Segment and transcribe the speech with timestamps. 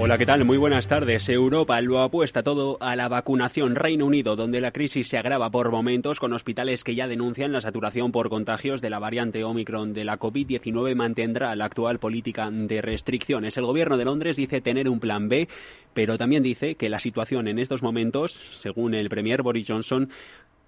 [0.00, 0.44] Hola, ¿qué tal?
[0.44, 1.28] Muy buenas tardes.
[1.28, 3.74] Europa lo apuesta todo a la vacunación.
[3.74, 7.60] Reino Unido, donde la crisis se agrava por momentos, con hospitales que ya denuncian la
[7.60, 12.80] saturación por contagios de la variante Omicron de la COVID-19, mantendrá la actual política de
[12.80, 13.56] restricciones.
[13.56, 15.48] El gobierno de Londres dice tener un plan B,
[15.94, 20.10] pero también dice que la situación en estos momentos, según el premier Boris Johnson,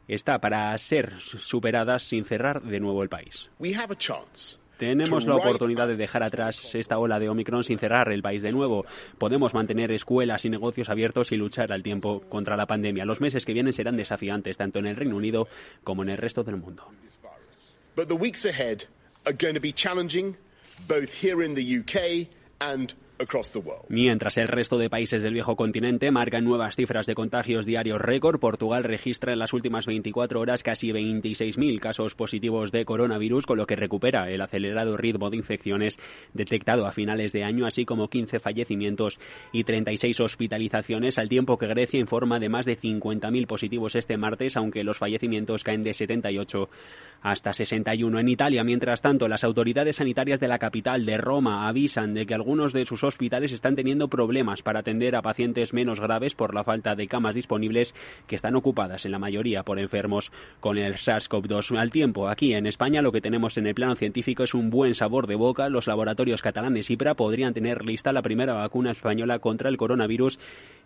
[0.09, 3.49] está para ser superada sin cerrar de nuevo el país.
[4.81, 8.51] Tenemos la oportunidad de dejar atrás esta ola de Omicron sin cerrar el país de
[8.51, 8.87] nuevo.
[9.19, 13.05] Podemos mantener escuelas y negocios abiertos y luchar al tiempo contra la pandemia.
[13.05, 15.49] Los meses que vienen serán desafiantes tanto en el Reino Unido
[15.85, 16.87] como en el resto del mundo.
[17.95, 18.85] But the weeks ahead
[19.27, 20.39] are going to be challenging
[20.89, 22.95] both here in the UK and
[23.89, 28.41] Mientras el resto de países del viejo continente marcan nuevas cifras de contagios diarios récord,
[28.41, 33.67] Portugal registra en las últimas 24 horas casi 26.000 casos positivos de coronavirus, con lo
[33.67, 35.99] que recupera el acelerado ritmo de infecciones
[36.33, 39.19] detectado a finales de año, así como 15 fallecimientos
[39.53, 44.57] y 36 hospitalizaciones, al tiempo que Grecia informa de más de 50.000 positivos este martes,
[44.57, 46.69] aunque los fallecimientos caen de 78
[47.23, 48.19] hasta 61.
[48.19, 52.35] En Italia, mientras tanto, las autoridades sanitarias de la capital de Roma avisan de que
[52.35, 56.65] algunos de sus hospitales están teniendo problemas para atender a pacientes menos graves por la
[56.65, 57.95] falta de camas disponibles
[58.27, 61.79] que están ocupadas en la mayoría por enfermos con el SARS-CoV-2.
[61.79, 64.95] Al tiempo, aquí en España lo que tenemos en el plano científico es un buen
[64.95, 65.69] sabor de boca.
[65.69, 70.39] Los laboratorios catalanes IPRA podrían tener lista la primera vacuna española contra el coronavirus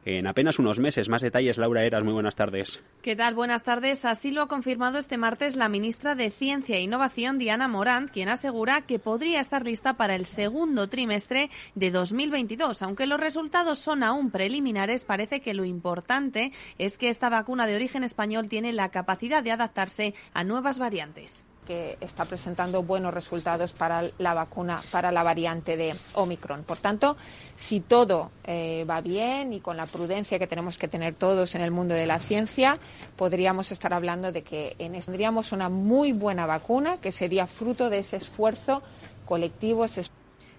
[0.04, 1.08] en apenas unos meses.
[1.08, 2.82] Más detalles, Laura Eras, muy buenas tardes.
[3.02, 3.34] ¿Qué tal?
[3.34, 4.04] Buenas tardes.
[4.04, 8.28] Así lo ha confirmado este martes la ministra de Ciencia e Innovación, Diana Morant, quien
[8.28, 12.82] asegura que podría estar lista para el segundo trimestre de 2022.
[12.82, 17.74] Aunque los resultados son aún preliminares, parece que lo importante es que esta vacuna de
[17.74, 23.72] origen español tiene la capacidad de adaptarse a nuevas variantes que está presentando buenos resultados
[23.72, 26.62] para la vacuna, para la variante de Omicron.
[26.62, 27.16] Por tanto,
[27.56, 31.62] si todo eh, va bien y con la prudencia que tenemos que tener todos en
[31.62, 32.78] el mundo de la ciencia,
[33.16, 38.18] podríamos estar hablando de que tendríamos una muy buena vacuna que sería fruto de ese
[38.18, 38.82] esfuerzo
[39.24, 39.86] colectivo,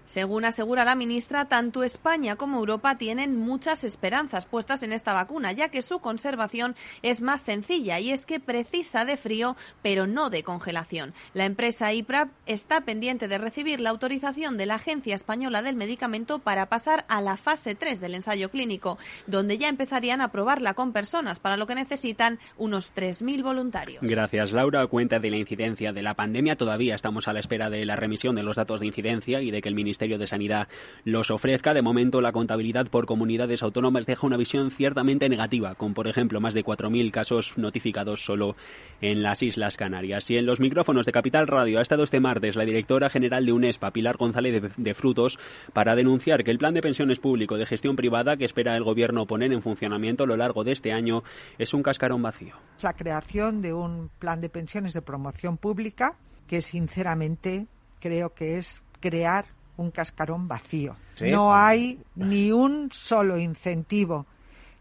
[0.06, 5.52] según asegura la ministra, tanto España como Europa tienen muchas esperanzas puestas en esta vacuna,
[5.52, 10.30] ya que su conservación es más sencilla y es que precisa de frío, pero no
[10.30, 11.12] de congelación.
[11.34, 16.38] La empresa IPRA está pendiente de recibir la autorización de la Agencia Española del Medicamento
[16.38, 20.92] para pasar a la fase 3 del ensayo clínico, donde ya empezarían a probarla con
[20.92, 24.02] personas, para lo que necesitan unos 3.000 voluntarios.
[24.02, 24.86] Gracias, Laura.
[24.86, 26.56] Cuenta de la incidencia de la pandemia.
[26.56, 29.60] Todavía estamos a la espera de la remisión de los datos de incidencia y de
[29.60, 30.68] que el Ministerio Ministerio de Sanidad
[31.04, 31.72] los ofrezca.
[31.72, 36.38] De momento, la contabilidad por comunidades autónomas deja una visión ciertamente negativa, con, por ejemplo,
[36.38, 38.56] más de 4.000 casos notificados solo
[39.00, 40.30] en las Islas Canarias.
[40.30, 43.52] Y en los micrófonos de Capital Radio ha estado este martes la directora general de
[43.52, 45.38] UNESPA, Pilar González de, Frutos,
[45.72, 49.24] para denunciar que el plan de pensiones público de gestión privada que espera el Gobierno
[49.24, 51.22] poner en funcionamiento a lo largo de este año
[51.56, 52.54] es un cascarón vacío.
[52.82, 57.66] La creación de un plan de pensiones de promoción pública que, sinceramente,
[57.98, 60.96] creo que es crear un cascarón vacío.
[61.20, 64.26] No hay ni un solo incentivo,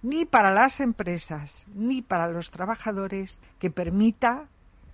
[0.01, 4.47] ni para las empresas, ni para los trabajadores, que permita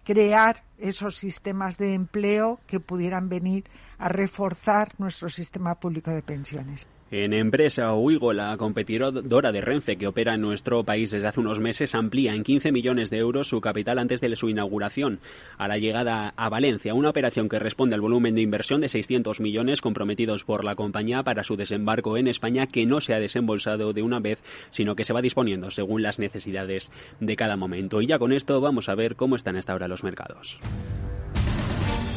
[0.03, 3.65] crear esos sistemas de empleo que pudieran venir
[3.97, 6.87] a reforzar nuestro sistema público de pensiones.
[7.11, 11.59] En empresa, Uigo, la competidora de Renfe que opera en nuestro país desde hace unos
[11.59, 15.19] meses, amplía en 15 millones de euros su capital antes de su inauguración
[15.57, 19.41] a la llegada a Valencia, una operación que responde al volumen de inversión de 600
[19.41, 23.91] millones comprometidos por la compañía para su desembarco en España, que no se ha desembolsado
[23.91, 24.39] de una vez,
[24.69, 28.01] sino que se va disponiendo según las necesidades de cada momento.
[28.01, 30.59] Y ya con esto vamos a ver cómo están hasta ahora los mercados.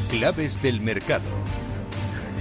[0.09, 1.25] Claves del mercado.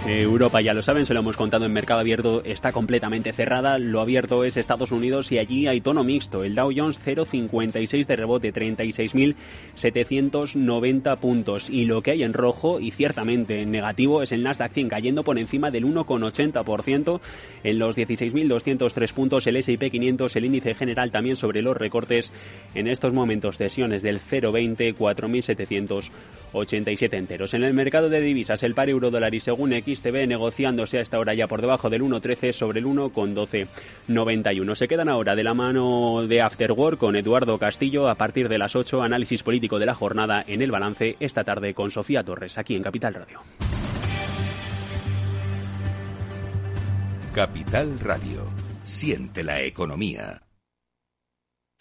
[0.06, 3.78] Europa, ya lo saben, se lo hemos contado en mercado abierto, está completamente cerrada.
[3.78, 6.44] Lo abierto es Estados Unidos y allí hay tono mixto.
[6.44, 11.70] El Dow Jones 0,56 de rebote, 36.790 puntos.
[11.70, 15.24] Y lo que hay en rojo y ciertamente en negativo es el Nasdaq 100 cayendo
[15.24, 17.22] por encima del 1,80%
[17.64, 19.48] en los 16.203 puntos.
[19.48, 22.30] El S&P 500, el índice general también sobre los recortes
[22.76, 27.54] en estos momentos sesiones del 0,20, 4.787 enteros.
[27.54, 31.02] En el mercado de divisas, el par euro dólar y según X XTB negociándose a
[31.02, 34.76] esta hora ya por debajo del 1.13 sobre el 1.1291.
[34.76, 38.76] Se quedan ahora de la mano de Afterwork con Eduardo Castillo a partir de las
[38.76, 42.76] 8, análisis político de la jornada en el balance esta tarde con Sofía Torres aquí
[42.76, 43.42] en Capital Radio.
[47.34, 48.46] Capital Radio.
[48.84, 50.44] Siente la economía.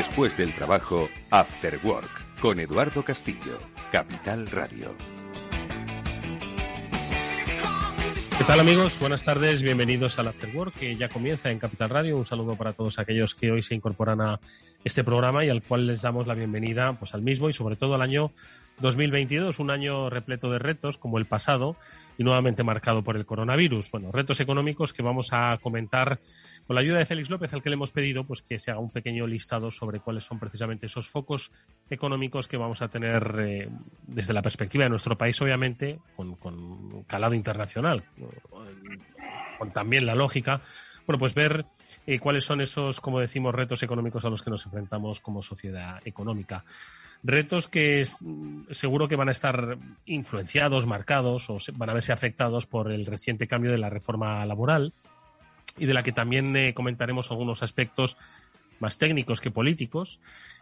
[0.00, 3.58] Después del trabajo, After Work, con Eduardo Castillo,
[3.92, 4.94] Capital Radio.
[8.38, 8.98] ¿Qué tal amigos?
[8.98, 12.16] Buenas tardes, bienvenidos al After Work que ya comienza en Capital Radio.
[12.16, 14.40] Un saludo para todos aquellos que hoy se incorporan a
[14.84, 17.94] este programa y al cual les damos la bienvenida pues, al mismo y sobre todo
[17.94, 18.32] al año
[18.80, 21.76] 2022, un año repleto de retos como el pasado
[22.18, 23.90] y nuevamente marcado por el coronavirus.
[23.90, 26.18] Bueno, retos económicos que vamos a comentar
[26.66, 28.80] con la ayuda de Félix López, al que le hemos pedido pues que se haga
[28.80, 31.50] un pequeño listado sobre cuáles son precisamente esos focos
[31.88, 33.68] económicos que vamos a tener eh,
[34.06, 38.04] desde la perspectiva de nuestro país, obviamente, con, calado internacional,
[39.58, 40.62] con también la lógica.
[41.06, 41.64] Bueno, pues ver
[42.06, 46.00] eh, cuáles son esos, como decimos, retos económicos a los que nos enfrentamos como sociedad
[46.04, 46.64] económica.
[47.22, 49.76] Retos que mm, seguro que van a estar
[50.06, 54.92] influenciados, marcados o van a verse afectados por el reciente cambio de la reforma laboral
[55.76, 58.16] y de la que también eh, comentaremos algunos aspectos
[58.80, 60.20] más técnicos que políticos,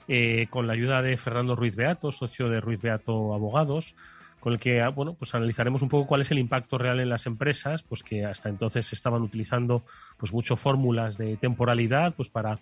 [0.08, 3.94] eh, con la ayuda de Fernando Ruiz Beato, socio de Ruiz Beato Abogados,
[4.40, 7.08] con el que ah, bueno, pues analizaremos un poco cuál es el impacto real en
[7.08, 9.84] las empresas, pues que hasta entonces estaban utilizando
[10.16, 12.60] pues mucho fórmulas de temporalidad pues para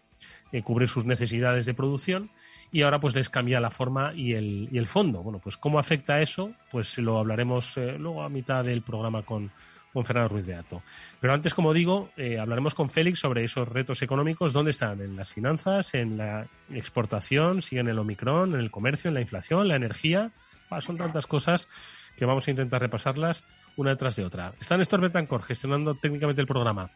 [0.53, 2.31] eh, cubrir sus necesidades de producción
[2.73, 5.23] y ahora pues les cambia la forma y el, y el fondo.
[5.23, 9.51] Bueno, pues cómo afecta eso, pues lo hablaremos eh, luego a mitad del programa con,
[9.93, 10.83] con Fernando Ruiz de Ato.
[11.21, 15.17] Pero antes, como digo, eh, hablaremos con Félix sobre esos retos económicos, dónde están, en
[15.17, 19.69] las finanzas, en la exportación, siguen en el Omicron, en el comercio, en la inflación,
[19.69, 20.33] la energía.
[20.81, 21.69] Son tantas cosas
[22.17, 23.45] que vamos a intentar repasarlas
[23.77, 24.53] una detrás de otra.
[24.61, 26.91] Está Néstor Betancor gestionando técnicamente el programa.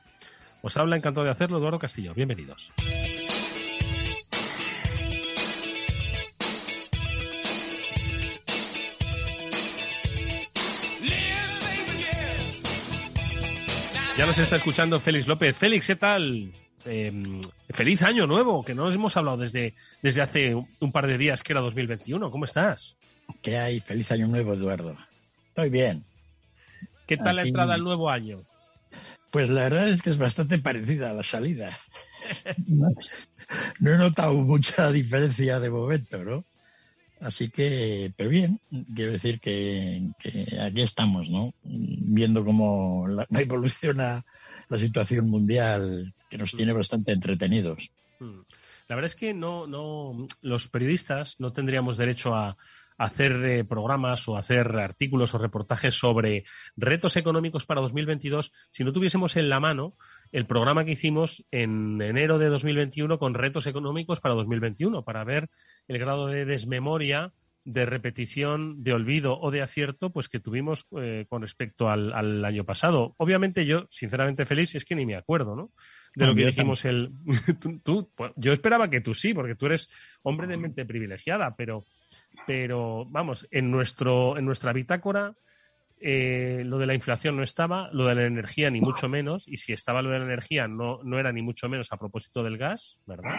[0.62, 2.12] Os habla encantado de hacerlo Eduardo Castillo.
[2.14, 2.73] Bienvenidos.
[14.20, 15.56] Ya nos está escuchando Félix López.
[15.56, 16.52] Félix, ¿qué tal?
[16.84, 17.40] Em,
[17.70, 19.72] feliz año nuevo, que no nos hemos hablado desde,
[20.02, 22.31] desde hace un par de días, que era 2021.
[22.31, 22.96] ¿Cómo estás?
[23.40, 23.81] ¿Qué hay?
[23.81, 24.94] Feliz año nuevo, Eduardo.
[25.49, 26.05] Estoy bien.
[27.06, 28.43] ¿Qué tal la entrada al nuevo año?
[29.31, 31.70] Pues la verdad es que es bastante parecida a la salida.
[32.66, 32.88] no,
[33.78, 36.44] no he notado mucha diferencia de momento, ¿no?
[37.20, 38.61] Así que, pero bien,
[38.94, 40.02] quiero decir que,
[40.61, 41.52] aquí estamos, ¿no?
[41.62, 44.22] Viendo cómo la, evoluciona
[44.69, 47.90] la situación mundial que nos tiene bastante entretenidos.
[48.19, 48.40] Hmm.
[48.88, 52.56] La verdad es que no, no, los periodistas no tendríamos derecho a,
[53.00, 56.44] hacer eh, programas o hacer artículos o reportajes sobre
[56.76, 59.94] retos económicos para 2022 si no tuviésemos en la mano
[60.32, 65.49] el programa que hicimos en enero de 2021 con retos económicos para 2021, para ver
[65.88, 67.32] el grado de desmemoria,
[67.65, 72.65] de repetición, de olvido o de acierto, pues que tuvimos eh, con respecto al, año
[72.65, 73.15] pasado.
[73.19, 75.71] Obviamente yo, sinceramente feliz, es que ni me acuerdo, ¿no?
[76.15, 77.12] De lo que dijimos el...
[77.85, 79.91] tú, pues, yo esperaba que tú sí, porque tú eres
[80.23, 81.85] hombre de mente privilegiada, pero,
[82.47, 85.35] pero vamos, en, nuestro, en nuestra bitácora
[86.00, 89.59] eh, lo de la inflación no estaba, lo de la energía ni mucho menos, y
[89.59, 92.57] si estaba lo de la energía no, no era ni mucho menos a propósito del
[92.57, 93.38] gas, ¿verdad?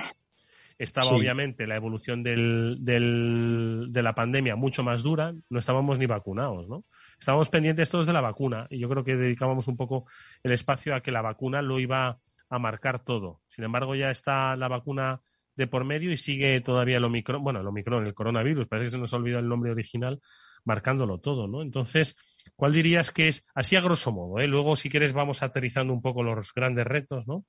[0.77, 6.06] Estaba obviamente la evolución del, del, de la pandemia mucho más dura, no estábamos ni
[6.06, 6.86] vacunados, ¿no?
[7.20, 10.06] Estábamos pendientes todos de la vacuna y yo creo que dedicábamos un poco
[10.41, 13.41] el espacio a que la vacuna lo iba a marcar todo.
[13.50, 15.22] Sin embargo, ya está la vacuna
[15.56, 18.91] de por medio y sigue todavía el Omicron, bueno, el Omicron, el coronavirus, parece que
[18.91, 20.20] se nos ha olvidado el nombre original,
[20.65, 21.62] marcándolo todo, ¿no?
[21.62, 22.15] Entonces,
[22.55, 24.48] ¿cuál dirías que es, así a grosso modo, ¿eh?
[24.48, 27.45] luego si quieres vamos aterrizando un poco los grandes retos, ¿no?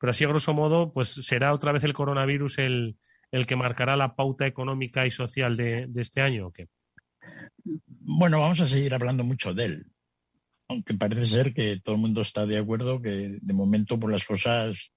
[0.00, 2.96] Pero así a grosso modo, pues será otra vez el coronavirus el,
[3.34, 6.68] el que marcará la pauta económica y social de, este año, ¿o qué?
[7.86, 9.86] Bueno, vamos a seguir hablando mucho de él,
[10.68, 14.24] aunque parece ser que todo el mundo está de acuerdo que de momento por las
[14.24, 14.92] cosas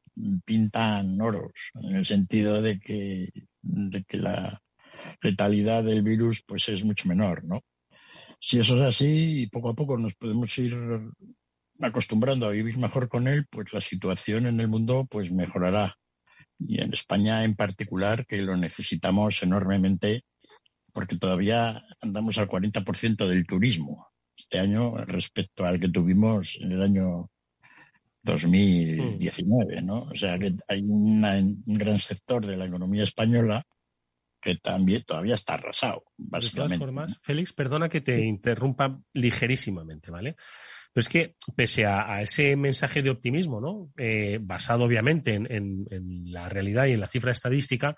[0.46, 3.28] pintan oros, en el sentido de que,
[3.62, 4.62] de que la
[5.22, 7.62] letalidad del virus pues es mucho menor, ¿no?
[8.40, 10.76] Si eso es así y poco a poco nos podemos ir
[11.82, 15.96] acostumbrando a vivir mejor con él, pues la situación en el mundo pues mejorará.
[16.60, 20.22] Y en España en particular, que lo necesitamos enormemente,
[20.94, 26.82] porque todavía andamos al 40% del turismo este año respecto al que tuvimos en el
[26.82, 27.30] año
[28.24, 30.02] 2019, ¿no?
[30.02, 31.22] O sea que hay un
[31.66, 33.66] gran sector de la economía española
[34.42, 36.76] que también todavía está arrasado, básicamente.
[36.76, 40.36] De todas formas, Félix, perdona que te interrumpa ligerísimamente, ¿vale?
[40.94, 43.92] Pero es que, pese a, ese mensaje de optimismo, ¿no?
[43.98, 45.86] Eh, basado obviamente en,
[46.32, 47.96] la realidad y en la cifra estadística,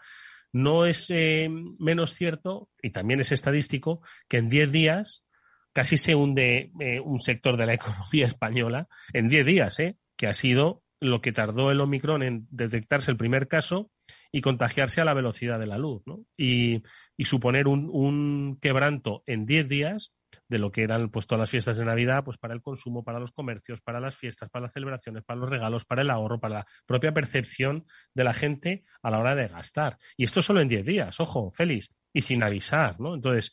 [0.52, 5.24] no es eh, menos cierto, y también es estadístico, que en 10 días
[5.72, 9.98] casi se hunde eh, un sector de la economía española, en 10 días, ¿eh?
[10.18, 13.92] que ha sido lo que tardó el Omicron en detectarse el primer caso
[14.32, 16.26] y contagiarse a la velocidad de la luz, ¿no?
[16.38, 16.84] Y,
[17.26, 20.14] suponer un, quebranto en 10 días
[20.48, 23.20] de lo que eran pues todas las fiestas de Navidad, pues para el consumo, para
[23.20, 26.60] los comercios, para las fiestas, para las celebraciones, para los regalos, para el ahorro, para
[26.60, 29.98] la propia percepción de la gente a la hora de gastar.
[30.18, 33.16] Y esto solo en 10 días, ojo, Félix, y sin avisar, ¿no?
[33.16, 33.52] Entonces,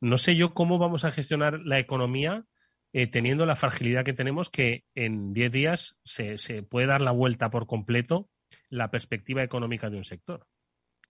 [0.00, 2.44] no sé yo cómo vamos a gestionar la economía
[2.92, 7.12] eh, teniendo la fragilidad que tenemos que en 10 días se, se puede dar la
[7.12, 8.28] vuelta por completo
[8.70, 10.46] la perspectiva económica de un sector.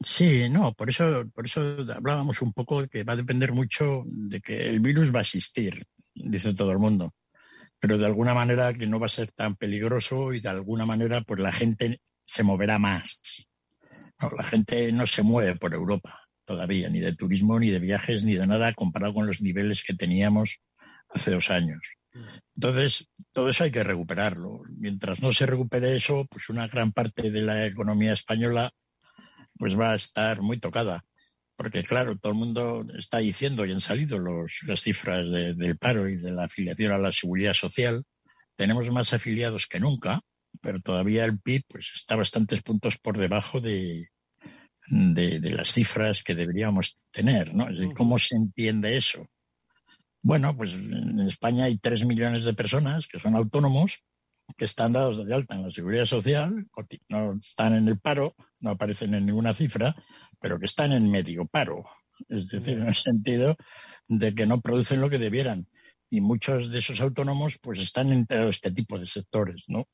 [0.04, 1.60] Sí, no, por eso, por eso
[1.92, 5.22] hablábamos un poco de que va a depender mucho de que el virus va a
[5.22, 7.14] existir, dice todo el mundo,
[7.80, 11.22] pero de alguna manera que no va a ser tan peligroso y de alguna manera
[11.22, 13.20] pues la gente se moverá más.
[14.36, 18.34] la gente no se mueve por Europa todavía, ni de turismo, ni de viajes, ni
[18.34, 20.60] de nada comparado con los niveles que teníamos
[21.08, 21.97] hace dos años.
[22.54, 24.62] Entonces, todo eso hay que recuperarlo.
[24.76, 28.72] Mientras no se recupere eso, pues una gran parte de la economía española
[29.58, 31.04] pues va a estar muy tocada.
[31.56, 36.08] Porque claro, todo el mundo está diciendo y han salido los, las cifras del paro
[36.08, 38.04] y de la afiliación a la seguridad social.
[38.56, 40.20] Tenemos más afiliados que nunca,
[40.62, 44.06] pero todavía el PIB pues, está bastantes puntos por debajo de,
[44.88, 47.54] de, las cifras que deberíamos tener.
[47.54, 47.66] ¿no?
[47.94, 49.28] ¿Cómo se entiende eso?
[50.22, 54.04] Bueno, pues en España hay tres millones de personas que son autónomos,
[54.56, 56.66] que están dados de alta en la seguridad social,
[57.08, 59.94] no están en el paro, no aparecen en ninguna cifra,
[60.40, 61.84] pero que están en medio paro.
[62.28, 63.56] Es decir, en el sentido
[64.08, 65.68] de que no producen lo que debieran.
[66.10, 69.84] Y muchos de esos autónomos pues están en todo este tipo de sectores, ¿no?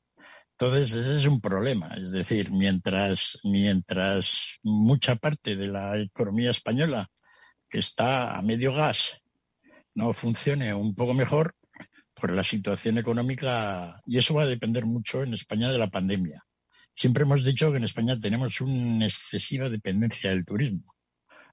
[0.57, 1.89] Entonces, ese es un problema.
[1.95, 7.09] Es decir, mientras, mientras mucha parte de la economía española
[7.69, 9.21] que está a medio gas
[9.95, 11.55] no funcione un poco mejor,
[12.13, 16.43] por la situación económica, y eso va a depender mucho en España de la pandemia.
[16.95, 20.83] Siempre hemos dicho que en España tenemos una excesiva dependencia del turismo.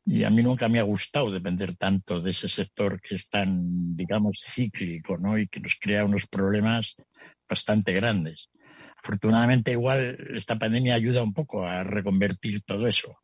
[0.05, 3.97] Y a mí nunca me ha gustado depender tanto de ese sector que es tan,
[3.97, 5.39] digamos, cíclico, ¿no?
[5.39, 6.97] Y que nos crea unos problemas
[7.49, 8.51] bastante grandes.
[9.03, 13.17] Afortunadamente, igual esta pandemia ayuda un poco a reconvertir todo eso.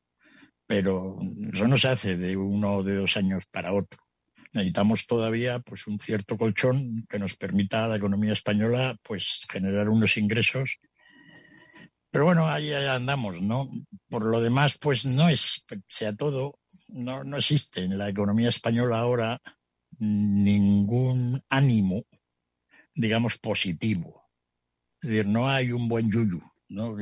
[0.67, 1.19] Pero
[1.53, 4.08] eso no se hace de uno o de dos años para otro
[4.53, 9.89] necesitamos todavía pues un cierto colchón que nos permita a la economía española pues generar
[9.89, 10.79] unos ingresos
[12.11, 13.71] pero bueno ahí andamos no
[14.09, 18.99] por lo demás pues no es sea todo no, no existe en la economía española
[18.99, 19.41] ahora
[19.99, 22.05] ningún ánimo
[22.95, 24.31] digamos positivo
[25.03, 26.95] es decir no hay un buen yuyu ¿no?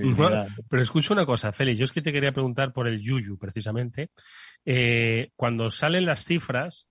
[0.68, 4.10] Pero escucho una cosa, Félix, yo es que te quería preguntar por el yuyu, precisamente.
[4.64, 6.86] Eh, cuando salen las cifras,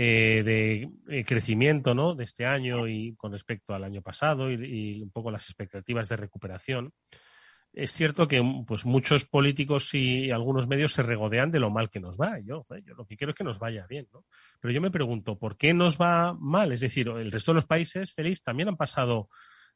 [0.00, 2.14] eh, de eh, crecimiento ¿no?
[2.14, 6.16] de este año y con respecto al año pasado y, un poco las expectativas de
[6.16, 6.92] recuperación.
[7.72, 11.98] Es cierto que pues muchos políticos y algunos medios se regodean de lo mal que
[11.98, 12.38] nos va.
[12.38, 14.24] Yo, yo lo que quiero es que nos vaya bien, ¿no?
[14.60, 16.70] Pero yo me pregunto, ¿por qué nos va mal?
[16.70, 19.28] Es decir, el resto de los países, feliz, también han pasado,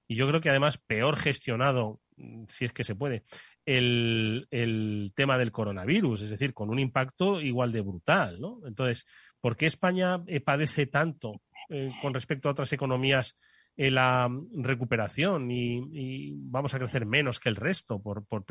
[0.07, 2.01] y yo creo que además peor gestionado,
[2.49, 3.25] si es que se puede,
[3.65, 8.61] el, el tema del coronavirus, es decir, con un impacto igual de brutal, ¿no?
[8.67, 9.07] Entonces,
[9.43, 13.37] ¿Por qué España eh, padece tanto eh, con respecto a otras economías
[13.77, 18.01] eh, la recuperación y, vamos a crecer menos que el resto?
[18.01, 18.45] Por, por,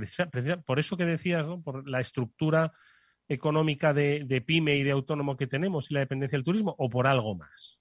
[0.66, 1.62] por eso que decías, ¿no?
[1.62, 2.74] por la estructura
[3.30, 7.08] económica de, pyme y de autónomo que tenemos y la dependencia del turismo o por
[7.08, 7.81] algo más?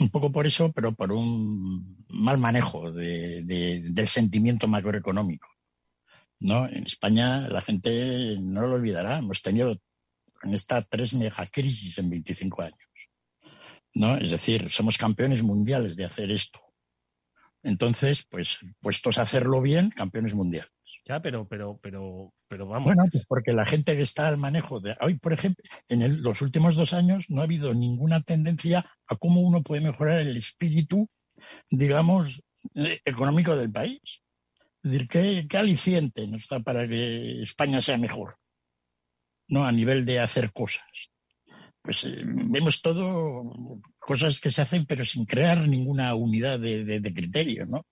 [0.00, 5.46] Un poco por eso, pero por un mal manejo del sentimiento macroeconómico.
[6.40, 6.66] ¿no?
[6.66, 9.18] En España la gente no lo olvidará.
[9.18, 9.78] Hemos tenido
[10.42, 12.78] en esta tres megacrisis en 25 años.
[13.94, 14.16] ¿no?
[14.16, 16.60] Es decir, somos campeones mundiales de hacer esto.
[17.62, 20.72] Entonces, pues, puestos a hacerlo bien, campeones mundiales.
[21.22, 22.86] Pero, pero, pero, pero vamos.
[22.86, 26.42] Bueno, pues porque la gente que está al manejo de hoy, por ejemplo, en los
[26.42, 31.08] últimos dos años no ha habido ninguna tendencia a cómo uno puede mejorar el espíritu,
[31.70, 32.42] digamos,
[32.74, 34.00] eh, económico del país.
[34.82, 35.08] Es decir,
[35.48, 38.36] ¿qué, aliciente nos da para que España sea mejor?
[39.48, 39.64] ¿no?
[39.64, 41.10] A nivel de hacer cosas.
[41.82, 47.66] Pues eh, vemos todo cosas que se hacen, pero sin crear ninguna unidad de, criterio,
[47.66, 47.86] ¿no?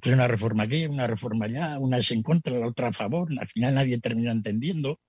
[0.00, 3.28] Pues una reforma aquí, una reforma allá, una es en contra, la otra a favor,
[3.38, 5.00] al final nadie termina entendiendo.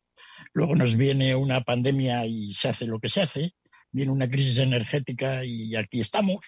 [0.53, 3.51] Luego nos viene una pandemia y se hace lo que se hace,
[3.91, 6.39] viene una crisis energética y aquí estamos.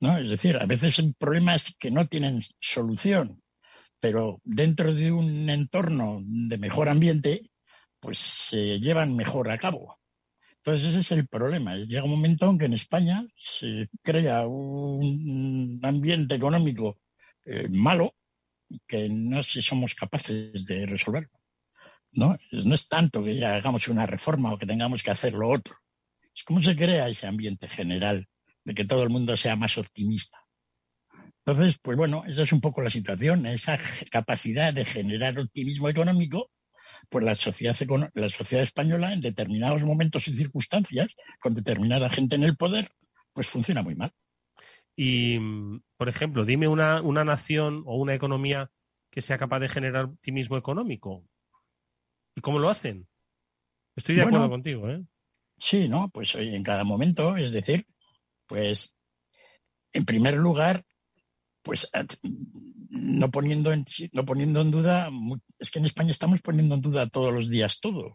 [0.00, 0.18] ¿no?
[0.18, 3.42] Es decir, a veces hay problemas que no tienen solución,
[4.00, 7.50] pero dentro de un entorno de mejor ambiente,
[8.00, 9.98] pues se llevan mejor a cabo.
[10.56, 11.76] Entonces ese es el problema.
[11.76, 16.98] Llega un momento en que en España se crea un ambiente económico
[17.44, 18.14] eh, malo
[18.86, 21.30] que no sé si somos capaces de resolverlo.
[22.12, 22.36] ¿no?
[22.64, 25.76] no es tanto que ya hagamos una reforma o que tengamos que hacer lo otro.
[26.34, 28.28] Es cómo se crea ese ambiente general
[28.64, 30.38] de que todo el mundo sea más optimista.
[31.46, 33.78] Entonces, pues bueno, esa es un poco la situación, esa
[34.10, 36.50] capacidad de generar optimismo económico,
[37.10, 37.76] pues la sociedad,
[38.14, 41.08] la sociedad española en determinados momentos y circunstancias,
[41.40, 42.88] con determinada gente en el poder,
[43.34, 44.12] pues funciona muy mal.
[44.96, 45.38] Y,
[45.96, 48.70] por ejemplo, dime una, una nación o una economía
[49.10, 51.24] que sea capaz de generar optimismo económico.
[52.36, 53.08] ¿Y cómo lo hacen?
[53.96, 55.04] Estoy de acuerdo contigo, ¿eh?
[55.58, 56.08] Sí, ¿no?
[56.08, 57.86] Pues en cada momento, es decir,
[58.46, 58.96] pues
[59.92, 60.84] en primer lugar,
[61.62, 61.90] pues
[62.90, 65.10] no poniendo en, no poniendo en duda,
[65.58, 68.14] es que en España estamos poniendo en duda todos los días todo.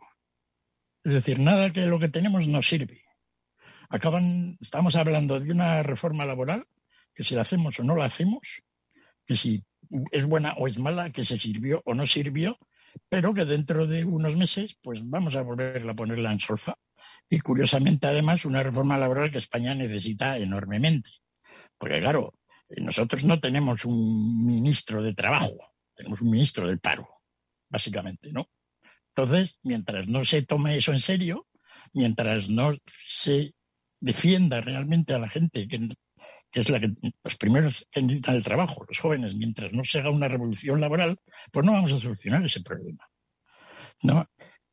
[1.03, 3.03] Es decir, nada que lo que tenemos no sirve.
[3.89, 6.65] Acaban, estamos hablando de una reforma laboral
[7.15, 8.61] que si la hacemos o no la hacemos,
[9.25, 9.63] que si
[10.11, 12.59] es buena o es mala, que se sirvió o no sirvió,
[13.09, 16.75] pero que dentro de unos meses, pues vamos a volver a ponerla en solfa.
[17.29, 21.09] Y curiosamente, además, una reforma laboral que España necesita enormemente.
[21.77, 22.33] Porque, claro,
[22.77, 25.57] nosotros no tenemos un ministro de trabajo,
[25.95, 27.07] tenemos un ministro del paro,
[27.69, 28.47] básicamente, ¿no?
[29.15, 31.47] Entonces, mientras no se tome eso en serio,
[31.93, 32.75] mientras no
[33.07, 33.53] se
[33.99, 35.89] defienda realmente a la gente, que,
[36.53, 40.09] es la que los primeros que necesitan el trabajo, los jóvenes, mientras no se haga
[40.09, 41.17] una revolución laboral,
[41.51, 43.09] pues no vamos a solucionar ese problema.
[44.03, 44.25] ¿no?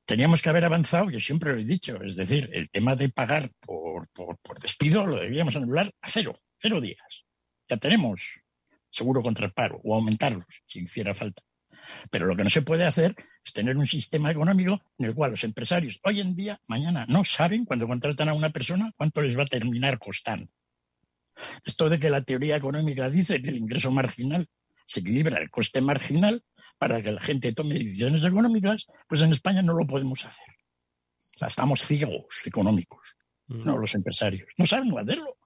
[0.05, 3.51] Teníamos que haber avanzado, yo siempre lo he dicho, es decir, el tema de pagar
[3.61, 7.25] por, por, despido lo debíamos anular a cero, cero días.
[7.69, 8.41] Ya tenemos
[8.91, 11.43] seguro contra el paro o aumentarlos si hiciera falta.
[12.11, 15.33] Pero lo que no se puede hacer es tener un sistema económico en el cual
[15.33, 19.37] los empresarios hoy en día, mañana, no saben cuando contratan a una persona cuánto les
[19.39, 20.49] va a terminar costando.
[21.65, 24.47] Esto de que la teoría económica dice que el ingreso marginal
[24.87, 26.43] se equilibra el coste marginal,
[26.79, 30.55] para que la gente tome decisiones económicas, pues en España no lo podemos hacer.
[31.41, 33.01] estamos ciegos económicos,
[33.49, 33.65] mm.
[33.65, 34.49] no los empresarios.
[34.59, 35.37] No saben hacerlo.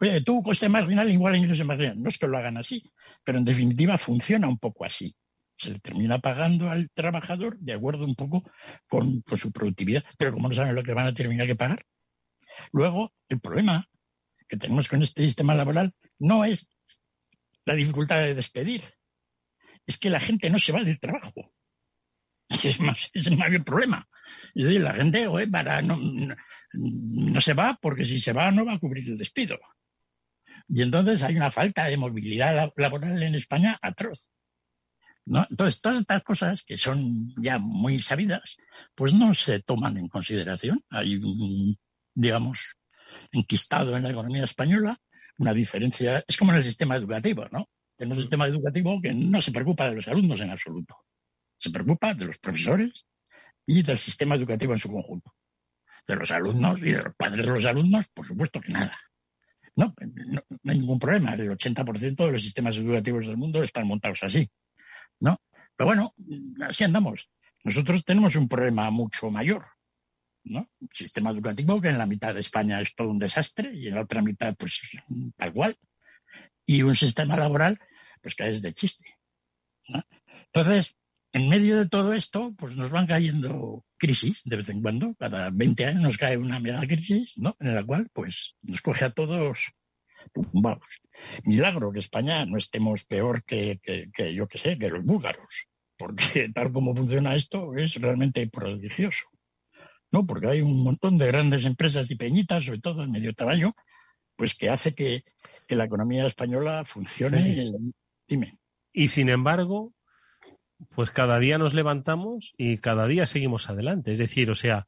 [0.00, 2.00] Oye, tú coste marginal igual a ingreso marginal.
[2.00, 2.82] No es que lo hagan así,
[3.22, 5.14] pero en definitiva funciona un poco así.
[5.56, 8.42] Se le termina pagando al trabajador de acuerdo un poco
[8.88, 11.84] con, su productividad, pero como no saben lo que van a terminar que pagar.
[12.72, 13.88] Luego, el problema
[14.48, 16.70] que tenemos con este sistema laboral no es
[17.64, 18.84] la dificultad de despedir,
[19.86, 21.52] es que la gente no se va del trabajo.
[22.64, 24.06] Es, más, es el problema.
[24.54, 25.96] La gente para, no,
[27.40, 29.58] se va porque si se va no va a cubrir el despido.
[30.68, 34.30] Y entonces hay una falta de movilidad laboral en España atroz.
[35.26, 35.46] ¿No?
[35.50, 38.56] Entonces, todas estas cosas que son ya muy sabidas,
[38.94, 40.82] pues no se toman en consideración.
[40.90, 41.76] Hay un,
[42.14, 42.74] digamos,
[43.32, 45.00] enquistado en la economía española
[45.38, 46.22] una diferencia.
[46.26, 47.68] Es como en el sistema educativo, ¿no?
[47.96, 50.96] Tenemos un tema educativo que no se preocupa de los alumnos en absoluto.
[51.58, 53.06] Se preocupa de los profesores
[53.66, 55.34] y del sistema educativo en su conjunto.
[56.06, 58.98] De los alumnos y de los padres de los alumnos, por supuesto que nada.
[59.76, 59.94] No,
[60.26, 61.34] no, hay ningún problema.
[61.34, 64.48] El 80% de los sistemas educativos del mundo están montados así.
[65.20, 65.40] ¿No?
[65.76, 66.14] Pero bueno,
[66.68, 67.30] así andamos.
[67.64, 69.66] Nosotros tenemos un problema mucho mayor.
[70.44, 70.68] ¿no?
[70.80, 73.94] Un sistema educativo que en la mitad de España es todo un desastre y en
[73.94, 74.80] la otra mitad, pues,
[75.38, 75.78] tal cual
[76.66, 77.78] y un sistema laboral
[78.22, 79.18] pues que es de chiste.
[80.46, 80.96] Entonces,
[81.32, 85.50] en medio de todo esto, pues nos van cayendo crisis de vez en cuando, cada
[85.50, 87.54] 20 años nos cae una mega crisis, ¿no?
[87.60, 89.72] En la cual, pues, nos coge a todos
[90.52, 91.02] vamos.
[91.44, 96.48] Milagro que España no estemos peor que, que, yo que sé, que los búlgaros, porque
[96.54, 99.28] tal como funciona esto es realmente prodigioso.
[100.12, 100.26] ¿no?
[100.26, 103.72] Porque hay un montón de grandes empresas y peñitas, sobre todo en medio tamaño,
[104.36, 105.24] pues que hace que,
[105.68, 107.72] la economía española funcione.
[108.28, 108.52] Dime.
[108.92, 109.92] Y sin embargo,
[110.94, 114.12] pues cada día nos levantamos y cada día seguimos adelante.
[114.12, 114.86] Es decir, o sea,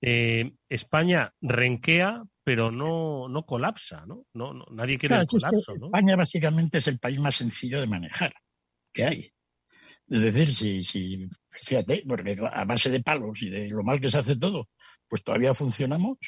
[0.00, 4.26] eh, España renquea, pero no, no colapsa, ¿no?
[4.34, 5.72] no, nadie quiere el colapso.
[5.72, 8.34] España básicamente es el país más sencillo de manejar
[8.92, 9.32] que hay.
[10.08, 11.28] Es decir, si, si,
[11.60, 14.68] fíjate, porque a base de palos y de lo mal que se hace todo,
[15.08, 16.18] pues todavía funcionamos,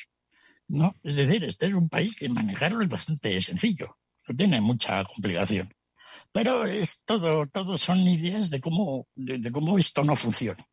[0.69, 0.95] ¿no?
[1.03, 5.69] Es decir, este es un país que manejarlo es bastante sencillo, no tiene mucha complicación.
[6.33, 10.65] Pero es todo, todo son ideas de cómo, de, cómo esto no funciona.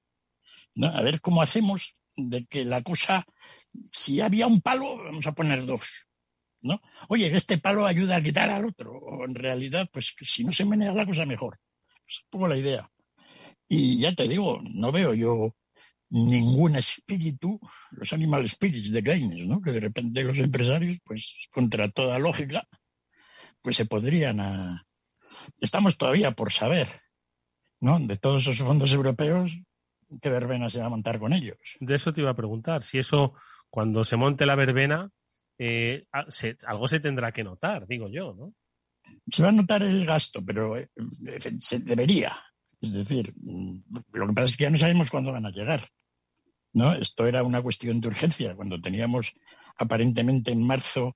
[0.93, 3.25] A ver cómo hacemos de que la cosa,
[3.91, 5.81] si había un palo, vamos a poner dos.
[6.63, 6.81] ¿no?
[7.09, 8.93] Oye, este palo ayuda a quitar al otro.
[8.93, 11.59] O en realidad, pues si no se menea la cosa mejor.
[12.07, 12.89] Es un poco la idea.
[13.67, 15.55] Y ya te digo, no veo yo
[16.09, 17.59] ningún espíritu,
[17.91, 19.61] los animal spirits de Keynes, ¿no?
[19.61, 22.67] Que de repente los empresarios, pues contra toda lógica,
[23.61, 24.83] pues se podrían a...
[25.59, 27.01] Estamos todavía por saber,
[27.79, 27.97] ¿no?
[27.99, 29.57] De todos esos fondos europeos,
[30.21, 31.57] qué verbena se va a montar con ellos.
[31.79, 33.33] De eso te iba a preguntar, si eso,
[33.69, 35.09] cuando se monte la verbena,
[35.57, 36.05] eh,
[36.65, 38.53] algo se tendrá que notar, digo yo, ¿no?
[39.29, 40.87] Se va a notar el gasto, pero eh,
[41.59, 42.33] se debería.
[42.81, 43.33] Es decir,
[44.11, 45.81] lo que pasa es que ya no sabemos cuándo van a llegar.
[46.73, 46.93] ¿no?
[46.93, 48.55] Esto era una cuestión de urgencia.
[48.55, 49.35] Cuando teníamos
[49.77, 51.13] aparentemente en marzo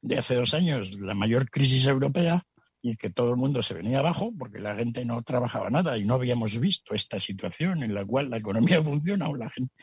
[0.00, 2.42] de hace dos años la mayor crisis europea
[2.82, 6.04] y que todo el mundo se venía abajo porque la gente no trabajaba nada y
[6.04, 9.74] no habíamos visto esta situación en la cual la economía funciona aún, la gente,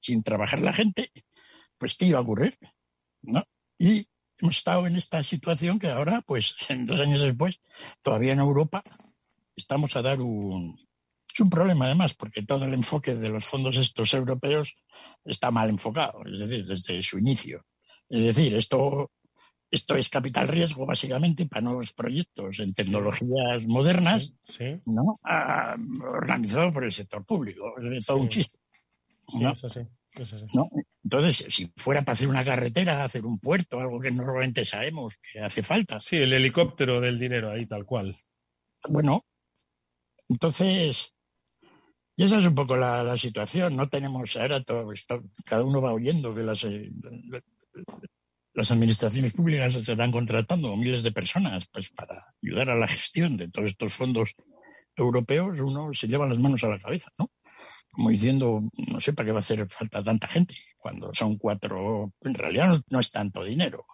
[0.00, 1.10] sin trabajar la gente,
[1.78, 2.56] pues ¿qué iba a ocurrir?
[3.22, 3.42] ¿No?
[3.78, 4.06] Y
[4.38, 6.54] hemos estado en esta situación que ahora, pues
[6.86, 7.56] dos años después,
[8.02, 8.82] todavía en Europa
[9.56, 10.78] estamos a dar un,
[11.32, 14.74] es un problema además porque todo el enfoque de los fondos estos europeos
[15.24, 17.64] está mal enfocado, es decir, desde su inicio.
[18.08, 19.10] Es decir, esto,
[19.70, 24.32] esto es capital riesgo básicamente para nuevos proyectos en tecnologías modernas,
[24.86, 25.20] ¿no?
[25.24, 27.74] Ah, organizado por el sector público.
[27.78, 28.58] Es todo un chiste.
[31.04, 35.40] Entonces, si fuera para hacer una carretera, hacer un puerto, algo que normalmente sabemos que
[35.40, 36.00] hace falta.
[36.00, 38.18] Sí, el helicóptero del dinero ahí, tal cual.
[38.88, 39.22] Bueno,
[40.28, 41.14] entonces,
[42.16, 43.76] y esa es un poco la, situación.
[43.76, 46.90] No tenemos ahora todo esto, cada uno va oyendo que las, eh,
[48.58, 53.48] las administraciones públicas están contratando miles de personas pues para ayudar a la gestión de
[53.48, 54.34] todos estos fondos
[54.96, 55.60] europeos.
[55.60, 57.30] Uno se lleva las manos a la cabeza, ¿no?
[57.92, 62.12] Como diciendo, no sé para qué va a hacer falta tanta gente cuando son cuatro.
[62.20, 63.86] En realidad no, es tanto dinero.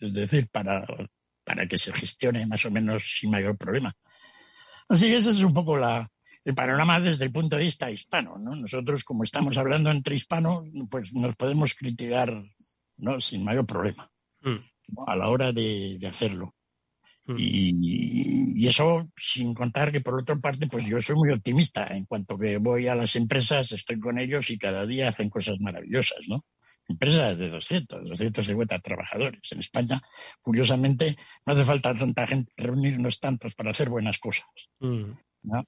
[0.00, 0.86] Es decir, para,
[1.44, 3.92] para que se gestione más o menos sin mayor problema.
[4.88, 6.10] Así que esa es un poco la,
[6.44, 8.38] el panorama desde el punto de vista hispano.
[8.38, 8.56] ¿no?
[8.56, 12.42] Nosotros, como estamos hablando entre hispanos, pues nos podemos criticar
[12.98, 13.20] ¿no?
[13.20, 14.10] sin mayor problema
[14.42, 15.00] mm.
[15.06, 16.54] a la hora de, hacerlo.
[17.24, 17.34] Mm.
[17.38, 21.86] Y, eso sin contar que por otra parte, pues yo soy muy optimista.
[21.86, 25.56] En cuanto que voy a las empresas, estoy con ellos y cada día hacen cosas
[25.60, 26.40] maravillosas, ¿no?
[26.88, 29.40] Empresas de 200, 250 trabajadores.
[29.52, 30.00] En España,
[30.40, 31.14] curiosamente,
[31.46, 34.46] no hace falta tanta gente, reunirnos tantos para hacer buenas cosas.
[34.80, 35.12] Mm.
[35.44, 35.64] ¿no?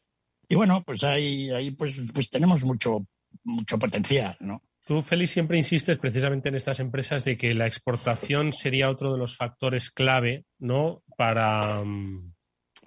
[0.49, 3.07] Y bueno, pues ahí, ahí pues, pues tenemos mucho,
[3.45, 4.63] mucho potencial, ¿no?
[4.89, 9.19] Tú, Félix, siempre insistes precisamente en estas empresas de que la exportación sería otro de
[9.19, 11.03] los factores clave, ¿no?
[11.15, 12.33] Para, mm,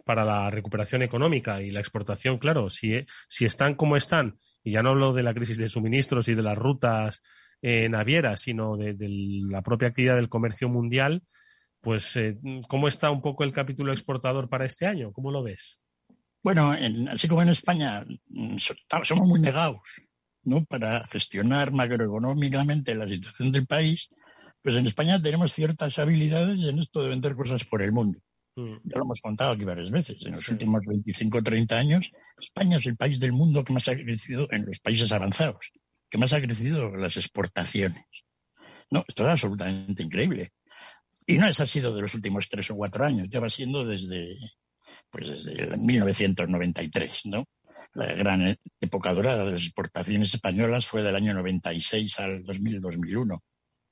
[0.03, 4.81] para la recuperación económica y la exportación, claro, si, si están como están, y ya
[4.81, 7.21] no hablo de la crisis de suministros y de las rutas
[7.61, 11.21] eh, navieras, sino de, la propia actividad del comercio mundial,
[11.81, 12.35] pues, eh,
[12.67, 15.11] ¿cómo está un poco el capítulo exportador para este año?
[15.11, 15.77] ¿Cómo lo ves?
[16.41, 16.73] Bueno,
[17.11, 19.81] así como en España mm, somos muy negados
[20.43, 20.65] ¿no?
[20.65, 24.10] para gestionar macroeconómicamente la situación del país,
[24.62, 28.19] pues en España tenemos ciertas habilidades en esto de vender cosas por el mundo.
[28.56, 28.77] Mm.
[28.84, 30.25] Ya lo hemos contado aquí varias veces.
[30.25, 33.88] En los últimos 25 o 30 años, España es el país del mundo que más
[33.88, 35.71] ha crecido en los países avanzados,
[36.10, 38.04] que más ha crecido las exportaciones.
[38.91, 40.49] No, esto es absolutamente increíble.
[41.25, 43.86] Y no es ha sido de los últimos tres o cuatro años, ya va siendo
[43.86, 44.36] desde,
[45.10, 47.45] pues desde 1993, ¿no?
[47.93, 53.39] La gran época dorada de las exportaciones españolas fue del año 96 al 2000-2001,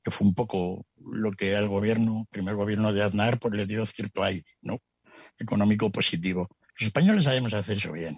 [0.04, 3.86] que fue un poco lo que al gobierno, primer gobierno de Aznar, pues le dio
[3.86, 4.78] cierto aire, ¿no?
[5.38, 6.48] Económico positivo.
[6.78, 8.16] Los españoles sabemos hacer eso bien.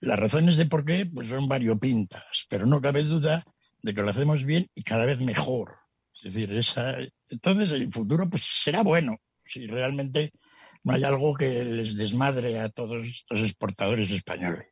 [0.00, 3.44] Las razones de por qué, pues son variopintas, pero no cabe duda
[3.82, 5.76] de que lo hacemos bien y cada vez mejor.
[6.22, 6.96] Es decir, esa,
[7.28, 10.32] entonces el futuro pues será bueno si realmente
[10.86, 14.66] hay algo que les desmadre a todos estos exportadores españoles.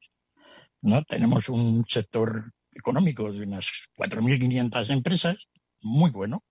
[0.83, 1.03] ¿no?
[1.05, 5.37] Tenemos un sector económico de unas 4.500 empresas,
[5.83, 6.45] muy bueno,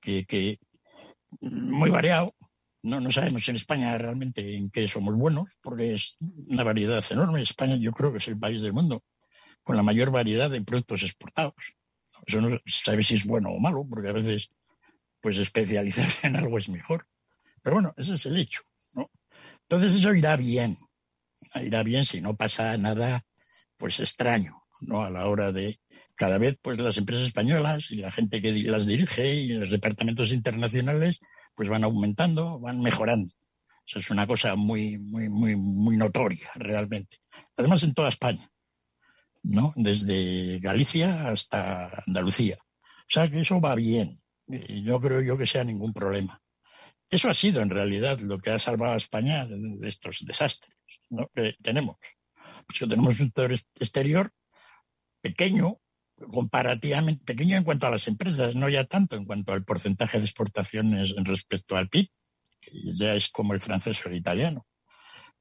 [0.00, 0.58] que,
[1.40, 2.34] muy variado.
[2.82, 6.16] No, no sabemos en España realmente en qué somos buenos, porque es
[6.48, 7.42] una variedad enorme.
[7.42, 9.02] España yo creo que es el país del mundo
[9.62, 11.54] con la mayor variedad de productos exportados.
[12.26, 14.50] Eso no sabe si es bueno o malo, porque a veces
[15.20, 17.06] pues especializarse en algo es mejor.
[17.66, 18.62] Pero bueno, ese es el hecho,
[18.94, 19.10] ¿no?
[19.62, 20.76] Entonces eso irá bien,
[21.56, 23.24] irá bien si no pasa nada,
[23.76, 25.02] pues extraño, ¿no?
[25.02, 25.80] A la hora de
[26.14, 30.30] cada vez, pues las empresas españolas y la gente que las dirige y los departamentos
[30.30, 31.18] internacionales,
[31.56, 33.34] pues van aumentando, van mejorando.
[33.84, 37.16] Eso es una cosa muy, muy, muy, muy notoria, realmente.
[37.56, 38.48] Además, en toda España,
[39.42, 39.72] ¿no?
[39.74, 42.58] Desde Galicia hasta Andalucía.
[42.60, 44.08] O sea que eso va bien.
[44.84, 46.40] No creo yo que sea ningún problema.
[47.10, 50.74] Eso ha sido en realidad lo que ha salvado a España de estos desastres
[51.34, 51.96] que tenemos.
[52.66, 54.32] Pues tenemos un sector exterior
[55.20, 55.78] pequeño,
[56.16, 60.24] comparativamente pequeño en cuanto a las empresas, no ya tanto en cuanto al porcentaje de
[60.24, 62.08] exportaciones respecto al PIB,
[62.60, 64.66] que ya es como el francés o el italiano,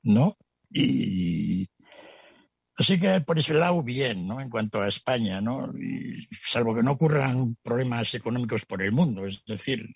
[0.04, 0.38] ¿no?
[0.70, 1.68] Y
[2.78, 4.40] así que por ese lado bien, ¿no?
[4.40, 5.72] En cuanto a España, ¿no?
[6.44, 9.88] salvo que no ocurran problemas económicos por el mundo, es decir,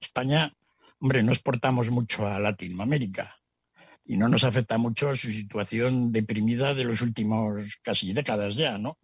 [0.00, 0.52] España,
[1.00, 3.36] hombre, no exportamos mucho a Latinoamérica
[4.04, 8.98] y no nos afecta mucho su situación deprimida de los últimos casi décadas ya, ¿no?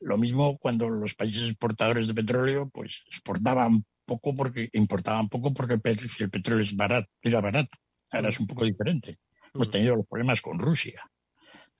[0.00, 5.74] Lo mismo cuando los países exportadores de petróleo, pues exportaban poco porque importaban poco porque
[5.74, 7.78] el petróleo es barato, era barato.
[8.12, 9.18] Ahora es un poco diferente.
[9.54, 9.70] Hemos mm.
[9.70, 11.02] tenido los problemas con Rusia,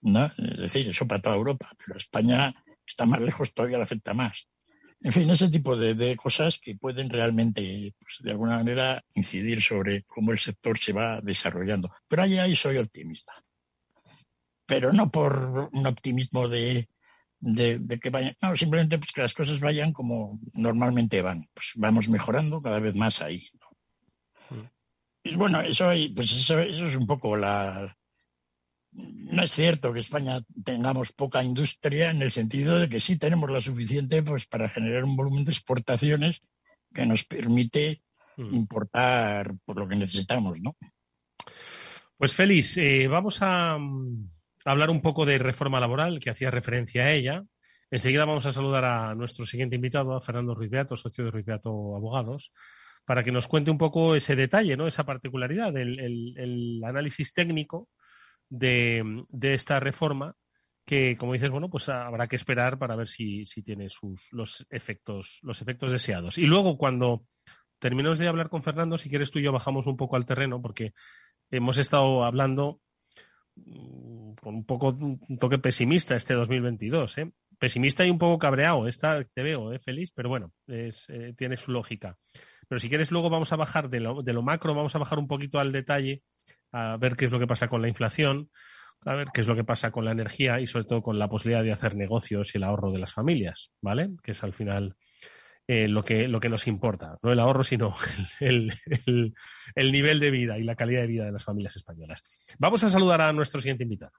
[0.02, 0.26] ¿no?
[0.26, 2.54] Es decir, eso para toda Europa, pero España
[2.86, 4.48] está más lejos, todavía le afecta más.
[5.02, 10.02] En fin, ese tipo de, cosas que pueden realmente, pues, de alguna manera, incidir sobre
[10.02, 11.90] cómo el sector se va desarrollando.
[12.06, 13.32] Pero ahí, ahí soy optimista.
[14.66, 16.86] Pero no por un optimismo de,
[18.00, 21.48] que vayan, no, simplemente pues que las cosas vayan como normalmente van.
[21.54, 23.42] Pues vamos mejorando cada vez más ahí.
[24.50, 24.66] Mm.
[25.24, 27.90] Y bueno, eso, pues eso es un poco la,
[28.92, 33.50] no es cierto que España tengamos poca industria en el sentido de que sí tenemos
[33.50, 36.42] la suficiente pues, para generar un volumen de exportaciones
[36.92, 38.02] que nos permite
[38.36, 38.54] hmm.
[38.54, 40.76] importar por lo que necesitamos, ¿no?
[42.16, 43.78] Pues Félix, eh, vamos a,
[44.64, 47.44] hablar un poco de reforma laboral, que hacía referencia a ella.
[47.90, 51.46] Enseguida vamos a saludar a nuestro siguiente invitado, a Fernando Ruiz Beato, socio de Ruiz
[51.46, 52.52] Beato Abogados,
[53.06, 54.86] para que nos cuente un poco ese detalle, ¿no?
[54.86, 55.98] esa particularidad, del
[56.36, 57.88] el análisis técnico
[58.50, 60.34] de, esta reforma
[60.84, 65.38] que, como dices, bueno, pues habrá que esperar para ver si, tiene sus, los, efectos,
[65.42, 66.36] los efectos deseados.
[66.36, 67.24] Y luego, cuando
[67.78, 70.60] terminemos de hablar con Fernando, si quieres tú y yo bajamos un poco al terreno,
[70.60, 70.92] porque
[71.50, 72.80] hemos estado hablando
[73.54, 77.32] mm, con un poco un toque pesimista este 2022, ¿eh?
[77.58, 80.10] Pesimista y un poco cabreado, esta te veo, ¿eh, Feliz?
[80.14, 82.16] Pero bueno, es, eh, tiene su lógica.
[82.66, 85.18] Pero si quieres, luego vamos a bajar de lo, de lo macro, vamos a bajar
[85.18, 86.22] un poquito al detalle
[86.72, 88.50] a ver qué es lo que pasa con la inflación,
[89.04, 91.28] a ver qué es lo que pasa con la energía y sobre todo con la
[91.28, 94.10] posibilidad de hacer negocios y el ahorro de las familias, ¿vale?
[94.22, 94.96] Que es al final
[95.66, 97.94] eh, lo, que, lo que nos importa, no el ahorro, sino
[98.40, 98.72] el,
[99.74, 102.22] el, nivel de vida y la calidad de vida de las familias españolas.
[102.58, 104.12] Vamos a saludar a nuestro siguiente invitado.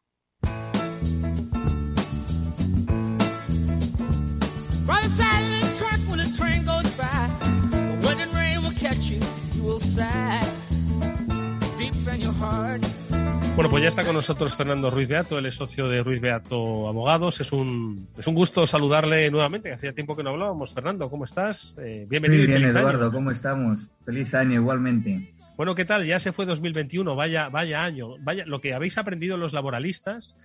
[13.56, 16.88] Bueno, pues ya está con nosotros Fernando Ruiz Beato, él es socio de Ruiz Beato
[16.88, 17.40] Abogados.
[17.40, 19.72] Es un, es un gusto saludarle nuevamente.
[19.72, 20.74] Hacía tiempo que no hablábamos.
[20.74, 21.76] Fernando, ¿cómo estás?
[21.78, 22.44] Eh, bienvenido.
[22.44, 23.92] Muy bien, Eduardo, ¿cómo estamos?
[24.06, 25.34] Feliz año igualmente.
[25.56, 26.06] Bueno, ¿qué tal?
[26.06, 28.16] Ya se fue 2021, vaya, vaya año.
[28.22, 30.36] Vaya, lo que habéis aprendido los laboralistas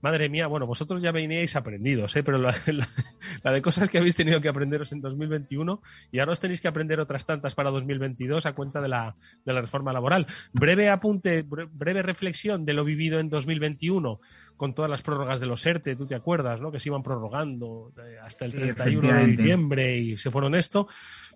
[0.00, 2.22] madre mía, bueno, vosotros ya veníais aprendidos, ¿eh?
[2.22, 2.54] pero la,
[3.52, 5.80] de cosas que habéis tenido que aprenderos en 2021
[6.12, 9.52] y ahora os tenéis que aprender otras tantas para 2022 a cuenta de la, de
[9.52, 10.26] la reforma laboral.
[10.52, 14.20] Breve apunte, breve reflexión de lo vivido en 2021
[14.60, 16.70] con todas las prórrogas de los ERTE, tú te acuerdas, ¿no?
[16.70, 20.86] Que se iban prorrogando eh, hasta el 31 de diciembre y se fueron esto.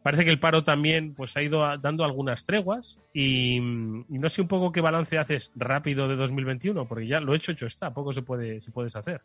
[0.03, 4.49] Parece que el paro también pues ha ido dando algunas treguas y, no sé un
[4.49, 8.21] poco qué balance haces rápido de 2021, porque ya lo hecho hecho está, poco se
[8.21, 9.23] puede se puedes hacer.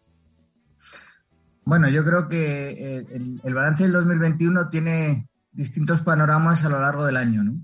[1.65, 6.79] Bueno, yo creo que eh, el, el, balance del 2021 tiene distintos panoramas a lo
[6.79, 7.55] largo del año, ¿no?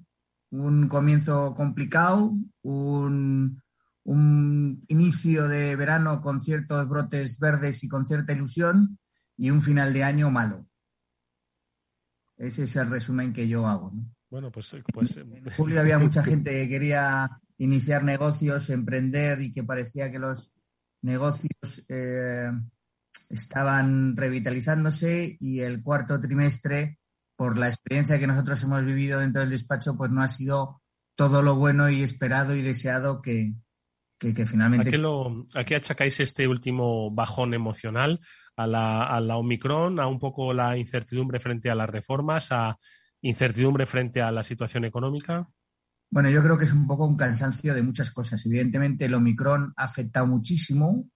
[0.52, 3.62] Un comienzo complicado, un
[4.06, 9.00] un inicio de verano con ciertos brotes verdes y con cierta ilusión
[9.36, 10.66] y un final de año malo.
[12.38, 13.92] Ese es el resumen que yo hago.
[14.30, 19.64] Bueno, pues, pues En julio había mucha gente que quería iniciar negocios, emprender y que
[19.64, 20.54] parecía que los
[21.02, 22.52] negocios eh,
[23.30, 27.00] estaban revitalizándose y el cuarto trimestre,
[27.36, 30.82] por la experiencia que nosotros hemos vivido dentro del despacho, pues no ha sido
[31.16, 33.54] todo lo bueno y esperado y deseado que,
[34.18, 34.92] que, finalmente...
[35.56, 38.20] ¿A qué, achacáis este último bajón emocional?
[38.56, 40.00] ¿A la, ¿A la Omicron?
[40.00, 42.52] ¿A un poco la incertidumbre frente a las reformas?
[42.52, 42.78] ¿A
[43.22, 45.48] incertidumbre frente a la situación económica?
[46.10, 48.46] Bueno, yo creo que es un poco un cansancio de muchas cosas.
[48.46, 51.10] Evidentemente, el Omicron ha afectado muchísimo,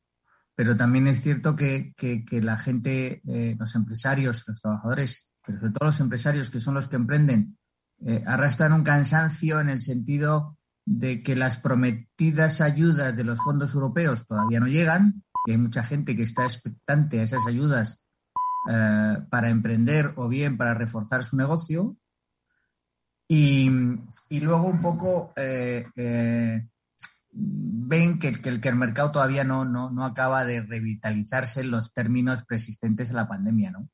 [0.55, 1.93] pero también es cierto que,
[2.41, 6.89] la gente, eh, los empresarios, los trabajadores, pero sobre todo los empresarios que son los
[6.89, 7.57] que emprenden,
[8.05, 10.59] eh, arrastran un cansancio en el sentido
[10.89, 15.84] de que las prometidas ayudas de los fondos europeos todavía no llegan, y hay mucha
[15.84, 18.04] gente que está expectante a esas ayudas
[18.67, 21.95] eh, para emprender o bien para reforzar su negocio.
[23.28, 23.69] Y,
[24.32, 26.67] luego un poco eh, eh,
[27.32, 31.93] ven que, el, que el mercado todavía no, no, no, acaba de revitalizarse en los
[31.93, 33.89] términos persistentes a la pandemia, ¿no?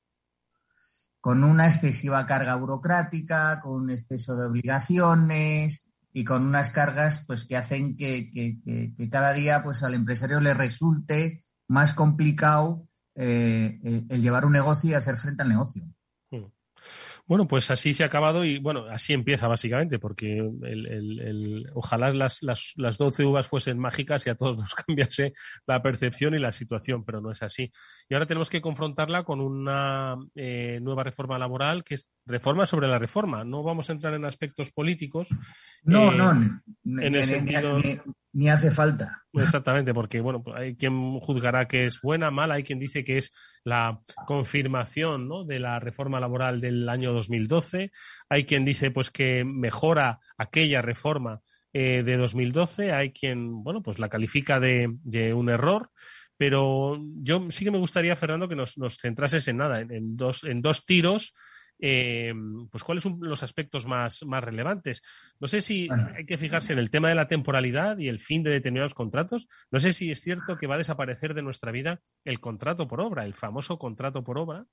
[1.20, 7.44] Con una excesiva carga burocrática, con un exceso de obligaciones, y con unas cargas pues
[7.44, 8.32] que hacen que,
[9.12, 14.94] cada día pues al empresario le resulte más complicado eh, el llevar un negocio y
[14.94, 15.84] hacer frente al negocio.
[17.28, 22.42] Bueno, pues así se ha acabado y bueno, así empieza básicamente, porque el, ojalá las,
[22.44, 25.34] las, las 12 uvas fuesen mágicas y a todos nos cambiase
[25.68, 27.72] la percepción y la situación, pero no es así.
[28.08, 32.88] Y ahora tenemos que confrontarla con una eh, nueva reforma laboral que es reforma sobre
[32.88, 33.44] la reforma.
[33.44, 35.30] No vamos a entrar en aspectos políticos.
[35.84, 36.32] No, eh, no,
[37.02, 37.80] en el sentido
[38.36, 39.24] ni hace falta.
[39.32, 43.18] Exactamente, porque bueno, pues hay quien juzgará que es buena, mala, hay quien dice que
[43.18, 43.32] es
[43.64, 45.46] la confirmación ¿no?
[45.46, 47.94] de la reforma laboral del año 2012,
[48.28, 51.40] hay quien dice pues que mejora aquella reforma
[51.72, 55.90] eh, de 2012, hay quien bueno pues la califica de, un error.
[56.38, 60.44] Pero yo sí que me gustaría, Fernando, que nos, nos centrases en nada, en, dos,
[60.44, 61.34] en dos tiros
[61.80, 62.34] eh,
[62.72, 65.02] pues cuáles son los aspectos más, más relevantes.
[65.40, 68.44] No sé si hay que fijarse en el tema de la temporalidad y el fin
[68.44, 69.48] de determinados contratos.
[69.72, 73.02] No sé si es cierto que va a desaparecer de nuestra vida el contrato por
[73.02, 74.66] obra, el famoso contrato por obra.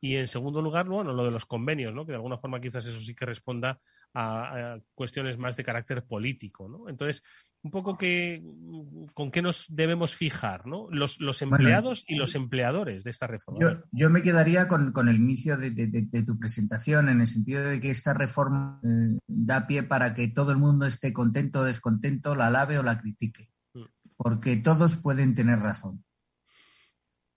[0.00, 2.04] Y en segundo lugar, bueno, lo de los convenios, ¿no?
[2.04, 3.80] que de alguna forma quizás eso sí que responda
[4.14, 6.68] a, a cuestiones más de carácter político.
[6.68, 6.88] ¿no?
[6.88, 7.22] Entonces,
[7.62, 8.42] un poco que,
[9.14, 10.86] con qué nos debemos fijar, ¿no?
[10.90, 13.82] Los, los empleados y los empleadores de esta reforma.
[13.90, 18.14] Yo, me quedaría con, el inicio de, tu presentación, en el sentido de que esta
[18.14, 22.78] reforma eh, da pie para que todo el mundo esté contento o descontento, la alabe
[22.78, 23.84] o la critique, mm.
[24.16, 26.04] porque todos pueden tener razón.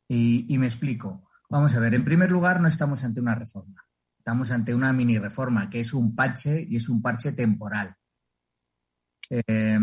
[0.07, 1.30] Y, y me explico.
[1.51, 3.85] Vamos a ver, en primer lugar, no estamos ante una reforma,
[4.17, 7.93] estamos ante una mini reforma, que es un parche y es un parche temporal.
[9.29, 9.77] Eh,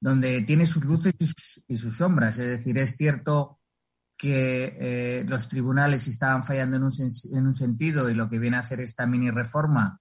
[0.00, 1.14] donde tiene sus luces
[1.68, 2.36] y sus, sombras.
[2.38, 3.60] Es decir, es cierto
[4.18, 6.92] que eh, los tribunales estaban fallando en un,
[7.32, 10.00] en un sentido y lo que viene a hacer esta mini reforma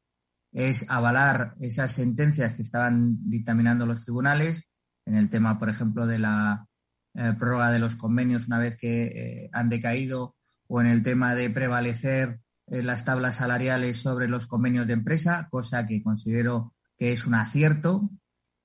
[0.51, 4.67] es avalar esas sentencias que estaban dictaminando los tribunales.
[5.05, 6.65] En el tema, por ejemplo, de la
[7.13, 10.35] eh, prórroga de los convenios una vez que han decaído
[10.73, 15.85] o en el tema de prevalecer las tablas salariales sobre los convenios de empresa, cosa
[15.85, 18.09] que considero que es un acierto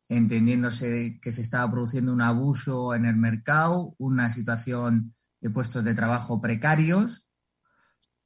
[0.08, 5.94] entendiéndose que se estaba produciendo un abuso en el mercado, una situación de puestos de
[5.94, 7.28] trabajo precarios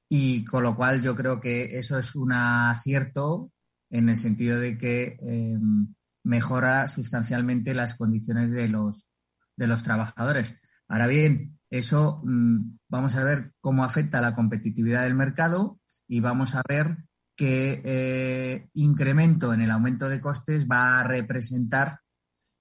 [0.08, 3.50] y con lo cual yo creo que eso es un acierto
[3.90, 5.92] en el sentido de que em,
[6.22, 9.08] mejora sustancialmente las condiciones de los,
[9.56, 10.60] de los trabajadores.
[10.86, 16.20] Ahora bien, eso mm, vamos a ver cómo afecta a la competitividad del mercado y
[16.20, 16.98] vamos a ver
[17.34, 22.00] que eh, incremento en el aumento de costes va a representar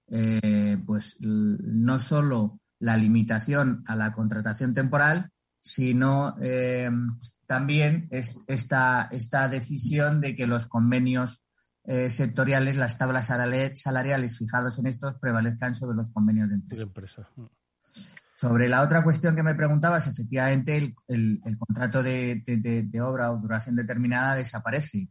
[0.07, 6.89] eh, pues no solo la limitación a la contratación temporal, sino eh,
[7.47, 11.45] también esta, esta decisión de que los convenios
[11.83, 16.83] sectoriales, las tablas salariales fijados en estos prevalezcan sobre los convenios de empresa.
[18.41, 22.43] Sobre la otra cuestión que me preguntabas, efectivamente el, contrato de,
[22.99, 25.09] obra o duración determinada desaparece.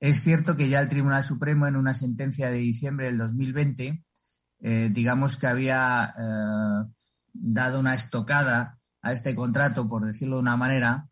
[0.00, 4.02] Es cierto que ya el Tribunal Supremo, en una sentencia de diciembre del 2020,
[4.60, 6.90] eh, digamos que había eh,
[7.34, 11.10] dado una estocada a este contrato, por decirlo de una manera,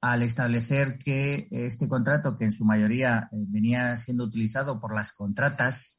[0.00, 5.12] al establecer que este contrato, que en su mayoría eh, venía siendo utilizado por las
[5.12, 5.97] contratas,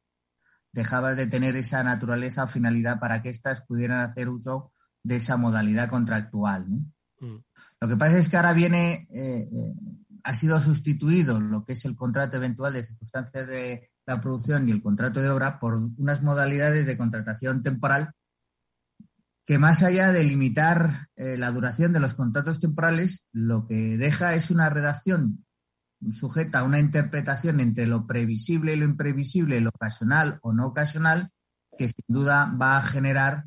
[0.71, 4.71] dejaba de tener esa naturaleza o finalidad para que éstas pudieran hacer uso
[5.03, 6.67] de esa modalidad contractual.
[7.19, 7.37] Mm.
[7.81, 9.73] Lo que pasa es que ahora viene, eh, eh,
[10.23, 14.71] ha sido sustituido lo que es el contrato eventual de circunstancias de la producción y
[14.71, 18.13] el contrato de obra por unas modalidades de contratación temporal
[19.49, 24.35] que más allá de limitar eh, la duración de los contratos temporales, lo que deja
[24.35, 25.43] es una redacción
[26.11, 31.31] sujeta a una interpretación entre lo previsible y lo imprevisible, lo ocasional o no ocasional,
[31.77, 33.45] que sin duda va a generar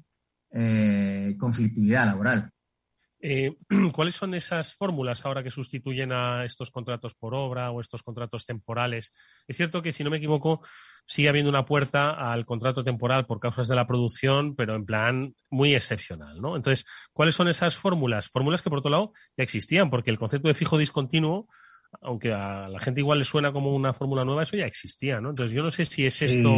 [0.51, 2.51] eh, conflictividad laboral.
[3.25, 3.57] Eh,
[3.93, 8.45] ¿Cuáles son esas fórmulas ahora que sustituyen a estos contratos por obra o estos contratos
[8.45, 9.13] temporales?
[9.47, 10.63] Es cierto que, si no me equivoco,
[11.07, 15.35] sigue habiendo una puerta al contrato temporal por causas de la producción, pero en plan
[15.51, 16.57] muy excepcional, ¿no?
[16.57, 18.29] Entonces, ¿cuáles son esas fórmulas?
[18.29, 21.47] Fórmulas que, por otro lado, ya existían, porque el concepto de fijo discontinuo
[22.01, 25.31] aunque a la gente igual le suena como una fórmula nueva, eso ya existía, ¿no?
[25.31, 26.51] Entonces yo no sé si es esto,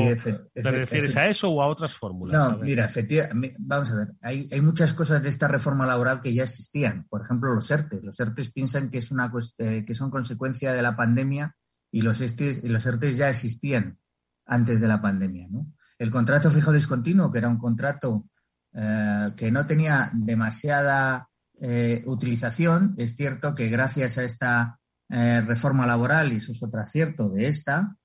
[0.52, 2.48] ¿te refieres a eso o a otras fórmulas?
[2.48, 6.32] No, mira, efectivamente, vamos a ver, hay, hay, muchas cosas de esta reforma laboral que
[6.32, 7.06] ya existían.
[7.08, 8.00] Por ejemplo, los ERTE.
[8.02, 11.54] Los ERTE piensan que, es una, eh, que son consecuencia de la pandemia
[11.90, 13.98] y los, ERTE, los ERTE ya existían
[14.46, 15.72] antes de la pandemia, ¿no?
[15.98, 18.26] El contrato fijo discontinuo, que era un contrato
[18.72, 21.28] eh, que no tenía demasiada
[21.60, 24.80] eh, utilización, es cierto que gracias a esta
[25.10, 27.96] eh, reforma laboral, y eso es otro acierto de esta,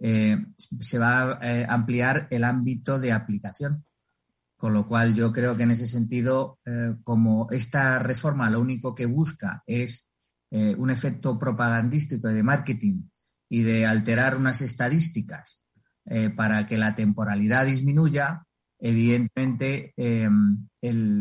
[0.00, 0.44] eh,
[0.80, 3.84] se va a eh, ampliar el ámbito de aplicación.
[4.56, 6.58] Con lo cual yo creo que en ese sentido,
[7.04, 10.10] como esta reforma lo único que busca es
[10.50, 13.02] un efecto propagandístico de marketing
[13.48, 15.62] y de alterar unas estadísticas
[16.34, 18.42] para que la temporalidad disminuya,
[18.80, 19.94] evidentemente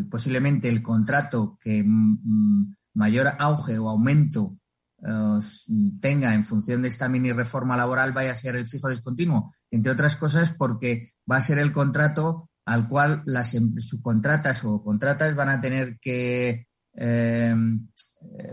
[0.09, 1.85] posiblemente el contrato que
[2.95, 4.57] mayor auge o aumento
[6.01, 9.91] tenga en función de esta mini reforma laboral vaya a ser el fijo discontinuo, entre
[9.91, 15.35] otras cosas porque va a ser el contrato al cual las em, subcontratas o contratas
[15.35, 17.87] van a tener que em,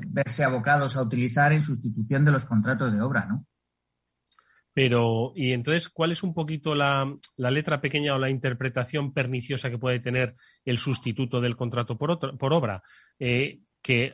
[0.06, 3.46] verse abocados a utilizar en sustitución de los contratos de obra, ¿no?
[4.72, 9.78] Pero, y entonces, ¿cuál es un poquito la, letra pequeña o la interpretación perniciosa que
[9.78, 10.34] puede tener
[10.64, 12.82] el sustituto del contrato por, por obra?
[13.20, 14.12] Eh, que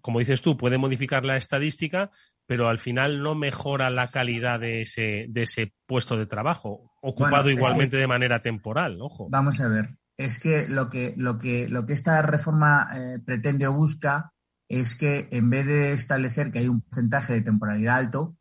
[0.00, 2.10] como dices tú, puede modificar la estadística,
[2.46, 7.50] pero al final no mejora la calidad de ese, de ese puesto de trabajo, ocupado
[7.50, 9.28] igualmente de manera temporal, ojo.
[9.30, 13.66] Vamos a ver, es que lo que, lo que, lo que esta reforma eh, pretende
[13.66, 14.32] o busca
[14.68, 18.36] es que en vez de establecer que hay un porcentaje de temporalidad alto,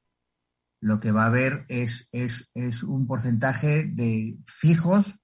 [0.81, 5.23] lo que va a haber es, es, es un porcentaje de fijos,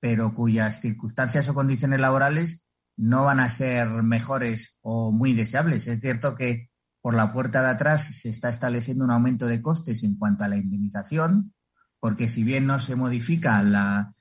[0.00, 2.63] pero cuyas circunstancias o condiciones laborales
[2.96, 5.86] no van a ser mejores o muy deseables.
[5.88, 6.70] Es cierto que
[7.00, 10.48] por la puerta de atrás se está estableciendo un aumento de costes en cuanto a
[10.48, 11.52] la indemnización,
[12.00, 14.14] porque si bien no se modifica la,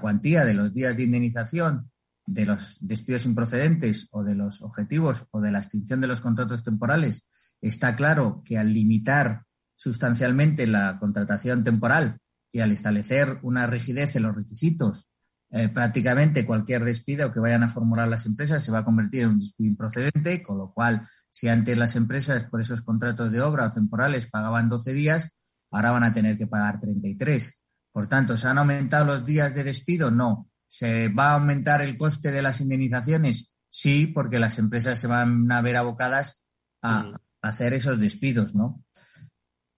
[0.00, 1.90] cuantía de los días de indemnización
[2.26, 6.64] de los despidos improcedentes o de los objetivos o de la extinción de los contratos
[6.64, 7.28] temporales,
[7.60, 9.44] está claro que al limitar
[9.76, 12.18] sustancialmente la contratación temporal
[12.52, 15.10] y al establecer una rigidez en los requisitos
[15.50, 19.30] eh, prácticamente cualquier despido que vayan a formular las empresas se va a convertir en
[19.30, 23.66] un despido improcedente, con lo cual, si antes las empresas por esos contratos de obra
[23.66, 25.32] o temporales pagaban 12 días,
[25.70, 27.62] ahora van a tener que pagar 33.
[27.92, 30.10] Por tanto, ¿se han aumentado los días de despido?
[30.10, 30.48] No.
[30.66, 33.54] ¿Se va a aumentar el coste de las indemnizaciones?
[33.70, 36.44] Sí, porque las empresas se van a ver abocadas
[36.82, 38.84] a, hacer esos despidos, ¿no?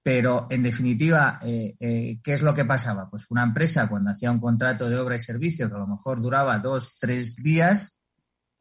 [0.02, 3.10] Pero, en definitiva, eh, eh, ¿qué es lo que pasaba?
[3.10, 6.22] Pues una empresa, cuando hacía un contrato de obra y servicio que a lo mejor
[6.22, 7.98] duraba dos, tres días,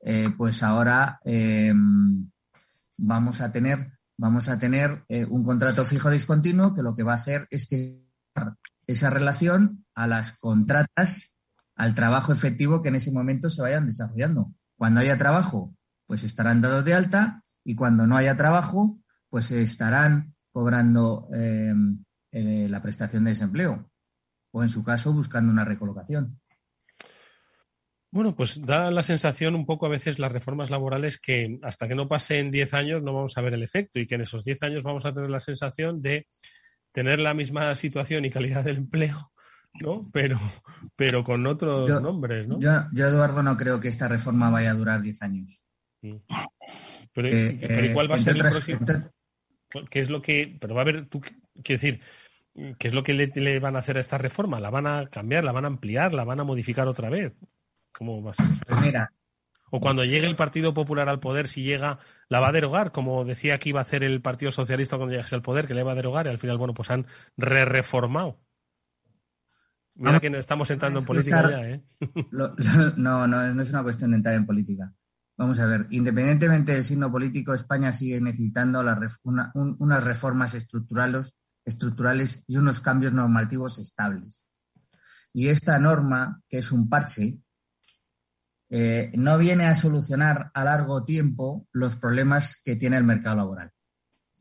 [0.02, 1.20] eh, pues ahora
[2.98, 7.18] vamos a tener, vamos a tener un contrato fijo discontinuo que lo que va a
[7.18, 8.06] hacer es que
[8.88, 11.34] esa relación a las contratas,
[11.76, 14.52] al trabajo efectivo que en ese momento se vayan desarrollando.
[14.76, 15.74] Cuando haya trabajo,
[16.06, 21.74] pues estarán dados de alta y cuando no haya trabajo, pues estarán cobrando eh,
[22.34, 23.90] eh, la prestación de desempleo
[24.52, 26.38] o, en su caso, buscando una recolocación.
[28.12, 31.96] Bueno, pues da la sensación un poco a veces las reformas laborales que hasta que
[31.96, 34.64] no pasen 10 años no vamos a ver el efecto y que en esos 10
[34.64, 36.28] años vamos a tener la sensación de
[36.92, 39.32] tener la misma situación y calidad del empleo,
[39.82, 40.10] ¿no?
[40.12, 40.38] Pero,
[40.98, 42.60] pero con otros nombres, ¿no?
[42.60, 45.64] Yo, Eduardo, no creo que esta reforma vaya a durar 10 años.
[46.02, 48.80] Pero, eh, ¿cuál va a ser el próximo?
[49.90, 50.58] ¿Qué es lo que.?
[50.60, 51.06] Pero va a haber.
[51.08, 52.02] Tú, quiero decir,
[52.78, 54.60] ¿qué es lo que le, van a hacer a esta reforma?
[54.60, 55.44] ¿La van a cambiar?
[55.44, 56.14] ¿La van a ampliar?
[56.14, 57.34] ¿La van a modificar otra vez?
[57.92, 58.46] ¿Cómo va a ser?
[58.68, 59.12] Pues mira.
[59.72, 63.24] O cuando llegue el Partido Popular al poder, si llega, la va a derogar, como
[63.24, 65.92] decía que iba a hacer el Partido Socialista cuando llegase al poder, que le va
[65.92, 67.06] a derogar, y al final, bueno, pues han
[67.38, 68.40] re-reformado.
[69.94, 71.84] Mira que estamos entrando en política ya, ¿eh?
[72.32, 74.94] no, no, no es una cuestión de entrar en política.
[75.40, 78.82] Vamos a ver, independientemente del signo político, España sigue necesitando
[79.54, 84.50] unas reformas estructurales, y unos cambios normativos estables.
[85.32, 87.40] Y esta norma, que es un parche,
[88.70, 93.72] eh, no viene a solucionar a largo tiempo los problemas que tiene el mercado laboral.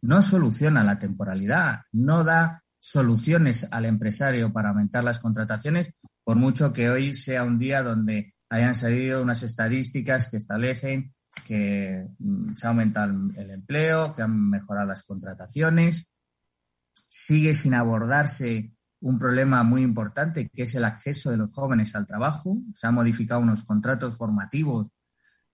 [0.03, 5.95] No soluciona la temporalidad, no da soluciones al empresario para aumentar las contrataciones,
[6.25, 11.15] por mucho que hoy sea un día donde hayan salido unas estadísticas que establecen
[11.47, 16.13] que mm, se ha aumentado el empleo, que han mejorado las contrataciones.
[16.95, 22.07] Sigue sin abordarse un problema muy importante, que es el acceso de los jóvenes al
[22.07, 22.59] trabajo.
[22.75, 24.89] Se han modificado unos contratos formativos,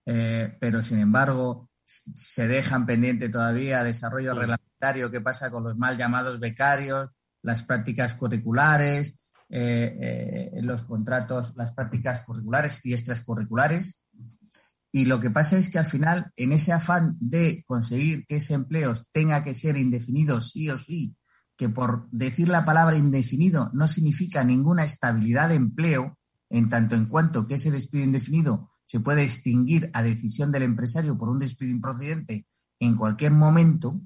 [0.05, 5.97] eh, pero sin embargo se dejan pendiente todavía desarrollo reglamentario, qué pasa con los mal
[5.97, 7.11] llamados becarios,
[7.43, 9.19] las prácticas curriculares,
[9.49, 14.03] eh, eh, los contratos, las prácticas curriculares y extracurriculares.
[14.91, 18.53] Y lo que pasa es que al final, en ese afán de conseguir que ese
[18.53, 21.15] empleo tenga que ser indefinido sí o sí,
[21.57, 26.17] que por decir la palabra indefinido no significa ninguna estabilidad de empleo,
[26.49, 31.17] en tanto en cuanto que ese despido indefinido se puede extinguir a decisión del empresario
[31.17, 32.45] por un despido improcedente
[32.79, 34.01] en cualquier momento,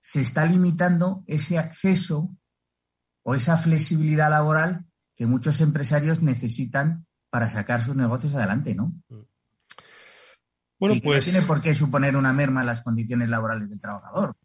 [0.00, 2.36] se está limitando ese acceso
[3.22, 8.92] o esa flexibilidad laboral que muchos empresarios necesitan para sacar sus negocios adelante, ¿no?
[10.78, 11.26] Bueno, pues.
[11.26, 14.36] No tiene por qué suponer una merma en las condiciones laborales del trabajador.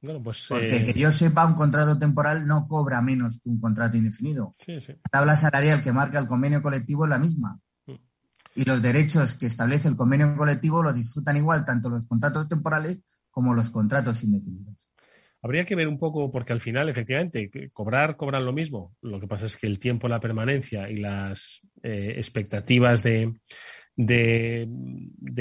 [0.00, 3.60] Bueno, pues, Porque eh, que yo sepa, un contrato temporal no cobra menos que un
[3.60, 4.54] contrato indefinido.
[4.66, 7.60] La tabla salarial que marca el convenio colectivo es la misma.
[7.86, 7.92] Mm.
[8.56, 12.98] Y los derechos que establece el convenio colectivo los disfrutan igual tanto los contratos temporales
[13.30, 14.81] como los contratos indefinidos.
[15.42, 18.94] Habría que ver un poco, porque al final, efectivamente, cobrar, cobran lo mismo.
[19.02, 23.32] Lo que pasa es que el tiempo, la permanencia y las eh, expectativas de,
[23.96, 24.68] de,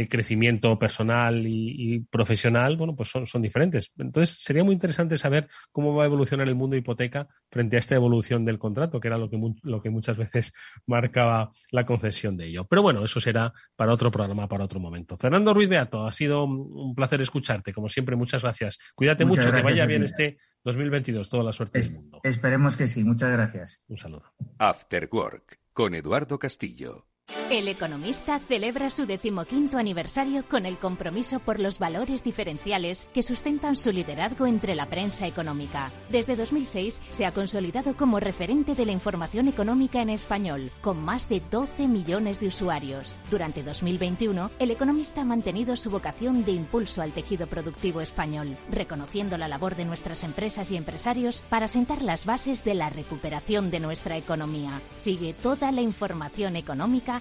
[0.10, 3.92] crecimiento personal y, profesional, bueno, pues son, son, diferentes.
[3.98, 7.80] Entonces, sería muy interesante saber cómo va a evolucionar el mundo de hipoteca frente a
[7.80, 10.54] esta evolución del contrato, que era lo que, lo que muchas veces
[10.86, 12.66] marcaba la concesión de ello.
[12.66, 15.18] Pero bueno, eso será para otro programa, para otro momento.
[15.18, 17.74] Fernando Ruiz Beato, ha sido un placer escucharte.
[17.74, 18.78] Como siempre, muchas gracias.
[18.96, 21.30] Cuídate mucho, que vaya bien este 2022.
[21.30, 22.22] Toda la suerte del mundo.
[22.24, 23.04] Esperemos que sí.
[23.04, 23.84] Muchas gracias.
[23.88, 24.34] Un saludo.
[24.58, 27.11] After Work con Eduardo Castillo.
[27.50, 33.76] El Economista celebra su decimoquinto aniversario con el compromiso por los valores diferenciales que sustentan
[33.76, 35.92] su liderazgo entre la prensa económica.
[36.10, 41.28] Desde 2006 se ha consolidado como referente de la información económica en español, con más
[41.30, 43.20] de 12 millones de usuarios.
[43.30, 49.38] Durante 2021, El Economista ha mantenido su vocación de impulso al tejido productivo español, reconociendo
[49.38, 53.80] la labor de nuestras empresas y empresarios para sentar las bases de la recuperación de
[53.80, 54.82] nuestra economía.
[54.96, 57.21] Sigue toda la información económica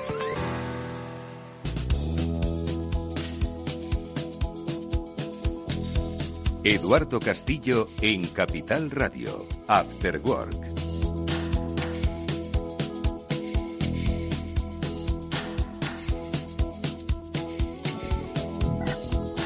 [6.63, 10.55] Eduardo Castillo en Capital Radio, After Work.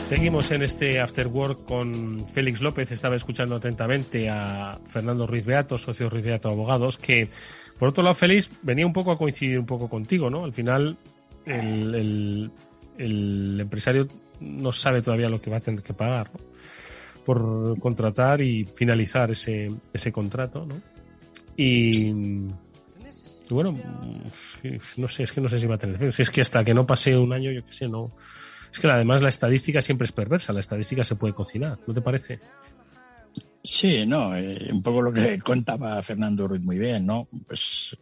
[0.09, 2.91] Seguimos en este After Work con Félix López.
[2.91, 7.30] Estaba escuchando atentamente a Fernando Ruiz Beato, socio Ruiz Beato Abogados, que
[7.80, 10.43] por otro lado, Félix, venía un poco a coincidir un poco contigo, ¿no?
[10.43, 10.97] Al final,
[11.45, 12.51] el,
[12.97, 14.07] empresario
[14.41, 16.55] no sabe todavía lo que va a tener que pagar, ¿no?
[17.26, 20.76] Por contratar y finalizar ese, ese contrato, ¿no?
[21.57, 22.11] Y,
[23.49, 23.76] bueno,
[24.97, 26.86] no sé, es que no sé si va a tener es que hasta que no
[26.86, 28.11] pase un año, yo qué sé, no.
[28.71, 32.01] Es que además la estadística siempre es perversa, la estadística se puede cocinar, ¿no te
[32.01, 32.39] parece?
[33.63, 37.28] Sí, no, eh, un poco lo que contaba Fernando Ruiz muy bien, ¿no?
[37.47, 37.95] Pues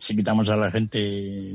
[0.00, 1.54] si quitamos a la gente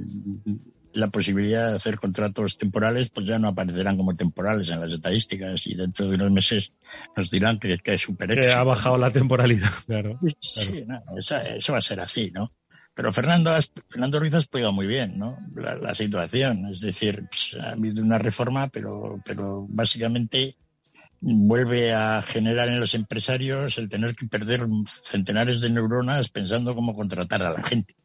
[0.93, 5.67] la posibilidad de hacer contratos temporales, pues ya no aparecerán como temporales en las estadísticas
[5.67, 6.71] y dentro de unos meses
[7.15, 8.55] nos dirán que, es super éxito.
[8.55, 10.19] Que ha bajado la temporalidad, claro.
[10.39, 10.85] Sí,
[11.17, 12.51] eso, va a ser así, ¿no?
[12.93, 13.51] Pero Fernando,
[13.89, 15.37] Fernando Ruiz ha explicado muy bien, ¿no?
[15.55, 16.67] La, situación.
[16.67, 20.57] Es decir, pues, ha habido una reforma, pero, pero básicamente
[21.21, 26.93] vuelve a generar en los empresarios el tener que perder centenares de neuronas pensando cómo
[26.95, 27.95] contratar a la gente.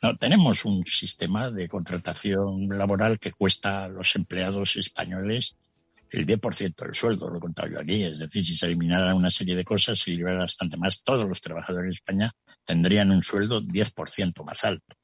[0.00, 5.56] No, tenemos un sistema de contratación laboral que cuesta a los empleados españoles
[6.10, 8.02] el 10% del sueldo, lo he contado yo aquí.
[8.02, 11.40] Es decir, si se eliminaran una serie de cosas, si liberara bastante más, todos los
[11.40, 12.32] trabajadores de España
[12.64, 14.96] tendrían un sueldo 10% más alto.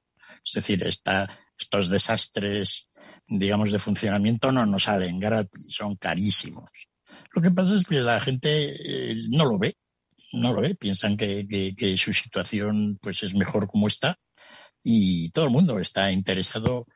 [0.44, 2.88] Es decir, esta, estos desastres,
[3.26, 6.70] digamos, de funcionamiento no nos salen gratis, son carísimos.
[7.32, 9.76] Lo que pasa es que la gente eh, no lo ve,
[10.32, 14.18] no lo ve, piensan que, que su situación pues es mejor como está
[14.84, 16.86] y todo el mundo está interesado,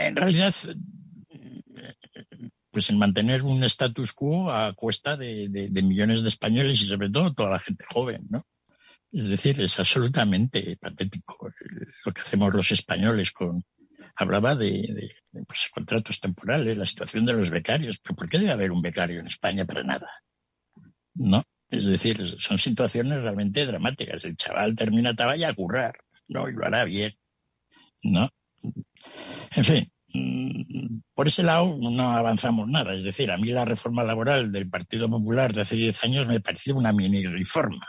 [0.00, 0.54] en realidad,
[2.70, 7.34] pues en mantener un status quo a cuesta de, millones de españoles y sobre todo
[7.34, 8.42] toda la gente joven, ¿no?
[9.12, 11.50] Es decir, es absolutamente patético
[12.06, 13.62] lo que hacemos los españoles con,
[14.16, 15.12] hablaba de,
[15.46, 17.98] pues, contratos temporales, la situación de los becarios.
[17.98, 20.08] ¿Pero por qué debe haber un becario en España para nada?
[21.14, 21.42] ¿No?
[21.68, 24.24] Es decir, son situaciones realmente dramáticas.
[24.24, 25.94] El chaval termina vaya a currar,
[26.28, 26.48] ¿no?
[26.48, 27.12] Y lo hará bien,
[28.02, 28.28] ¿no?
[29.56, 32.94] En fin, mm, por ese lado no avanzamos nada.
[32.94, 36.40] Es decir, a mí la reforma laboral del Partido Popular de hace 10 años me
[36.40, 37.86] pareció una mini reforma.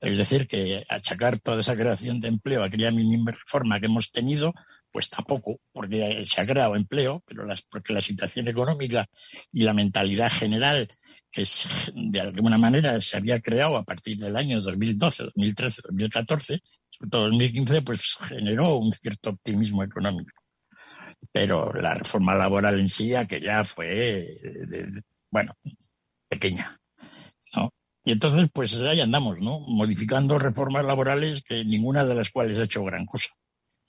[0.00, 4.10] Es decir, que achacar toda esa creación de empleo a aquella mini reforma que hemos
[4.10, 4.52] tenido,
[4.90, 9.06] pues tampoco, porque se ha creado empleo, pero las, porque la situación económica
[9.52, 10.88] y la mentalidad general
[11.30, 11.44] que
[11.94, 16.60] de alguna manera se había creado a partir del año 2012, 2013, 2014,
[16.92, 20.42] sobre todo 2015, pues generó un cierto optimismo económico.
[21.32, 24.26] Pero la reforma laboral en sí, que ya fue,
[25.30, 25.54] bueno,
[26.28, 26.78] pequeña,
[27.56, 27.70] ¿no?
[28.04, 29.60] Y entonces, pues ahí andamos, ¿no?
[29.60, 33.30] Modificando reformas laborales que ninguna de las cuales ha hecho gran cosa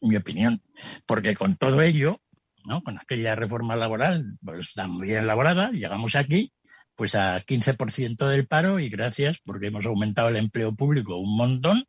[0.02, 0.62] en mi opinión,
[1.06, 2.22] porque con todo ello,
[2.66, 2.84] ¿no?
[2.84, 6.54] con aquella reforma laboral, pues tan bien elaborada, llegamos aquí
[6.96, 11.84] pues a 15% del paro y gracias porque hemos aumentado el empleo público un montón,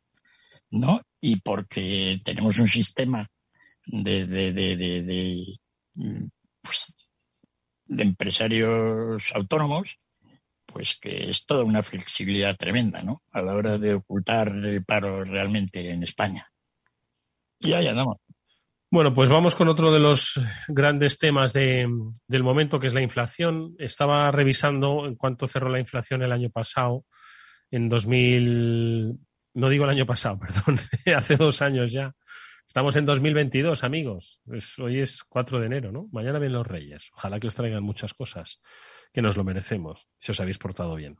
[0.71, 1.01] ¿no?
[1.21, 3.27] Y porque tenemos un sistema
[3.85, 5.59] de, de, de, de,
[6.61, 6.95] pues,
[7.85, 9.99] de empresarios autónomos,
[10.65, 13.19] pues que es toda una flexibilidad tremenda, ¿no?
[13.33, 16.47] A la hora de ocultar el paro realmente en España.
[17.59, 18.19] Ya, ya, no.
[18.91, 21.87] Bueno, pues vamos con otro de los grandes temas de,
[22.27, 23.75] del momento, que es la inflación.
[23.77, 27.03] Estaba revisando en cuánto cerró la inflación el año pasado,
[27.71, 29.19] en 2000,
[29.55, 30.79] no digo el año pasado, perdón,
[31.15, 32.13] hace dos años ya.
[32.67, 34.41] Estamos en 2022, amigos.
[34.79, 36.07] hoy es 4 de enero, ¿no?
[36.11, 37.09] Mañana vienen los Reyes.
[37.13, 38.61] Ojalá que os traigan muchas cosas,
[39.13, 41.15] que nos lo merecemos, si os habéis portado bien.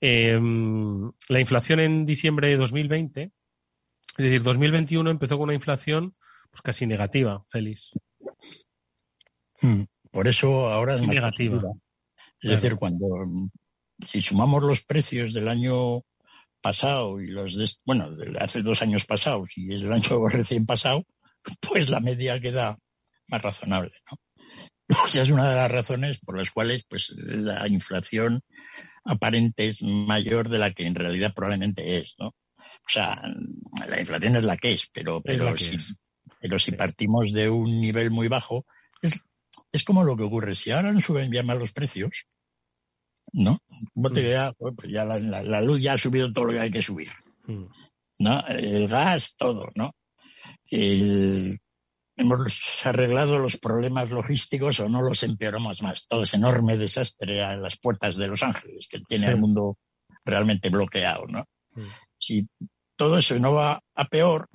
[0.00, 3.32] Em, la inflación en diciembre de 2020
[4.18, 6.16] es decir, 2021 empezó con una inflación
[6.50, 7.92] pues, casi negativa, Félix.
[9.62, 9.84] Hmm.
[10.10, 11.62] Por eso ahora es negativa.
[12.40, 13.06] Es decir, cuando
[14.04, 16.02] si sumamos los precios del año
[16.60, 21.04] pasado y los de, bueno, hace dos años pasados y el año recién pasado,
[21.60, 22.78] pues la media queda
[23.28, 24.18] más razonable, ¿no?
[25.06, 28.40] Esa es una de las razones por las cuales pues la inflación
[29.04, 32.28] aparente es mayor de la que en realidad probablemente es, ¿no?
[32.28, 33.22] O sea,
[33.86, 35.76] la inflación es la que es, pero, pero, si,
[36.40, 38.66] pero si partimos de un nivel muy bajo,
[39.02, 39.22] es,
[39.72, 40.54] es como lo que ocurre.
[40.54, 42.26] Si ahora no suben ya más los precios,
[43.32, 43.58] ¿no?
[43.94, 44.02] Mm.
[44.76, 47.10] pues ya la, luz ya ha subido todo lo que hay que subir.
[47.46, 47.64] Mm.
[48.20, 48.46] ¿No?
[48.48, 49.92] El gas, todo, ¿no?
[50.70, 56.06] hemos arreglado los problemas logísticos o no los empeoramos más.
[56.06, 59.78] Todo ese enorme desastre a las puertas de Los Ángeles que tiene el mundo
[60.24, 61.44] realmente bloqueado, ¿no?
[61.74, 61.88] Mm.
[62.18, 62.48] Si
[62.96, 64.48] todo eso no va a peor,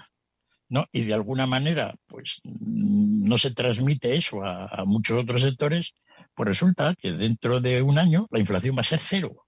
[0.69, 0.85] ¿no?
[0.91, 5.95] Y de alguna manera, pues no se transmite eso a, muchos otros sectores,
[6.35, 9.45] pues resulta que dentro de un año la inflación va a ser cero.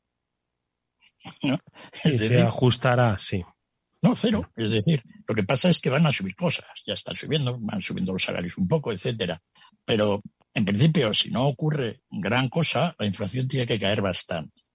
[1.44, 1.58] ¿no?
[1.94, 3.44] se ajustará, sí.
[4.02, 4.52] No, cero.
[4.56, 6.68] Es decir, lo que pasa es que van a subir cosas.
[6.86, 9.42] Ya están subiendo, van subiendo los salarios un poco, etcétera.
[9.84, 10.22] Pero,
[10.54, 14.66] en principio, si no ocurre gran cosa, la inflación tiene que caer bastante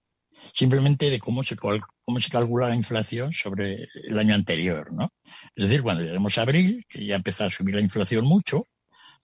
[0.53, 5.13] simplemente de cómo se, cómo se calcula la inflación sobre el año anterior, ¿no?
[5.55, 8.67] Es decir, cuando lleguemos a abril, que ya empezó a subir la inflación mucho,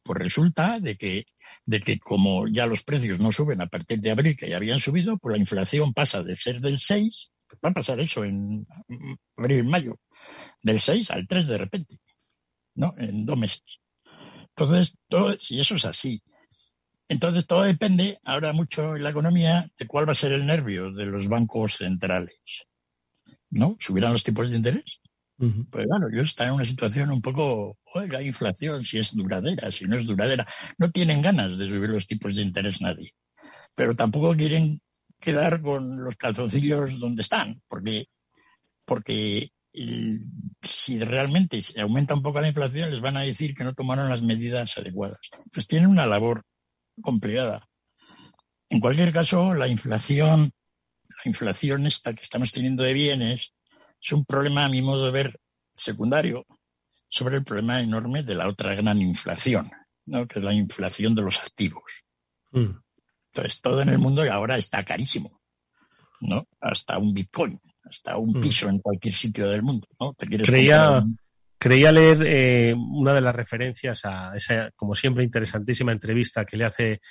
[0.03, 1.25] pues resulta de que,
[1.67, 4.79] de que como ya los precios no suben a partir de abril, que ya habían
[4.79, 8.65] subido, pues la inflación pasa de ser del 6, pues va a pasar eso en
[9.35, 9.99] abril, mayo,
[10.63, 11.99] del 6 al 3 de repente,
[12.73, 12.93] ¿no?
[12.97, 13.63] En dos meses.
[14.55, 16.23] Entonces, todo, si eso es así,
[17.09, 20.93] entonces todo depende ahora mucho en la economía de cuál va a ser el nervio
[20.93, 22.65] de los bancos centrales.
[23.49, 23.75] ¿No?
[23.79, 25.01] ¿Subirán los tipos de interés?
[25.37, 29.85] Pues claro, yo está en una situación un poco, oiga, inflación, si es duradera, si
[29.85, 30.47] no es duradera.
[30.79, 33.11] No tienen ganas de subir los tipos de interés nadie.
[33.75, 34.81] Pero tampoco quieren
[35.19, 38.07] quedar con los calzoncillos donde están, porque,
[38.83, 39.51] porque
[40.61, 44.09] si realmente se aumenta un poco la inflación, les van a decir que no tomaron
[44.09, 45.19] las medidas adecuadas.
[45.53, 46.43] Pues tienen una labor
[47.01, 47.61] complicada.
[48.69, 50.51] En cualquier caso, la inflación,
[51.09, 53.53] la inflación esta que estamos teniendo de bienes,
[54.01, 55.39] es un problema, a mi modo de ver,
[55.73, 56.45] secundario
[57.07, 59.71] sobre el problema enorme de la otra gran inflación,
[60.05, 60.27] ¿no?
[60.27, 62.03] que es la inflación de los activos.
[62.51, 62.79] Mm.
[63.33, 65.41] Entonces, todo en el mundo ahora está carísimo,
[66.21, 66.45] ¿no?
[66.59, 68.41] Hasta un Bitcoin, hasta un mm.
[68.41, 70.13] piso en cualquier sitio del mundo, ¿no?
[70.13, 71.03] Te Creía,
[71.59, 76.65] Creía leer eh, una de las referencias a esa, como siempre, interesantísima entrevista que le
[76.65, 77.01] hace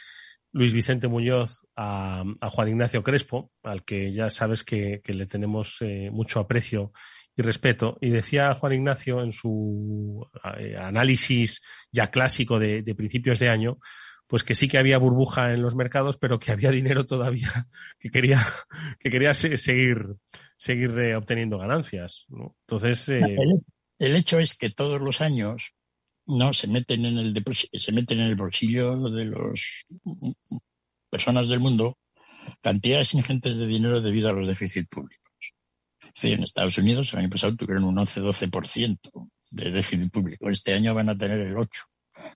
[0.56, 6.08] Luis Vicente Muñoz a, Juan Ignacio Crespo, al que ya sabes que, le tenemos eh,
[6.10, 6.92] mucho aprecio
[7.36, 7.98] y respeto.
[8.00, 10.26] Y decía Juan Ignacio en su
[10.58, 11.60] eh, análisis
[11.92, 13.76] ya clásico de, principios de año,
[14.26, 17.50] pues que sí que había burbuja en los mercados, pero que había dinero todavía
[17.98, 18.40] que quería,
[18.98, 20.06] que quería seguir,
[20.56, 22.24] seguir eh, obteniendo ganancias.
[22.66, 23.10] Entonces.
[23.10, 25.74] El, hecho es que todos los años
[26.26, 29.86] no se meten en el se meten en el bolsillo de las
[31.10, 31.98] personas del mundo
[32.62, 35.24] cantidades ingentes de dinero debido a los déficits públicos.
[36.22, 40.48] En Estados Unidos el año pasado tuvieron un 11-12% de déficit público.
[40.48, 41.68] Este año van a tener el 8%,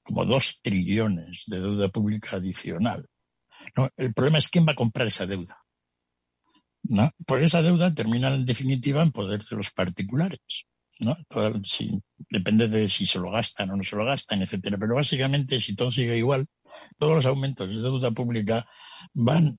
[0.03, 3.07] como 2 trillones de deuda pública adicional.
[3.77, 5.57] No, el problema es quién va a comprar esa deuda.
[7.27, 10.67] Porque esa deuda termina en definitiva en poder de los particulares.
[11.01, 11.17] ¿No?
[12.29, 14.79] depende de si se lo gastan o no se lo gastan, etcétera.
[14.79, 16.47] Pero básicamente, si todo sigue igual,
[16.99, 18.67] todos los aumentos de deuda pública
[19.15, 19.59] van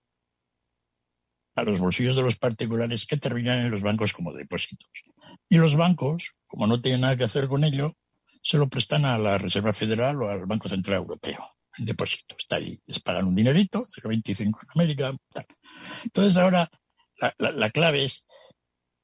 [1.55, 4.89] a los bolsillos de los particulares que terminan en los bancos como depósitos.
[5.49, 7.95] Y los bancos, como no tienen nada que hacer con ello,
[8.41, 11.45] se lo prestan a la Reserva Federal o al Banco Central Europeo
[11.77, 12.35] en depósito.
[12.37, 15.15] Está ahí, les pagan un dinerito, 0,25 en América.
[16.03, 16.69] Entonces ahora
[17.37, 18.25] la, clave es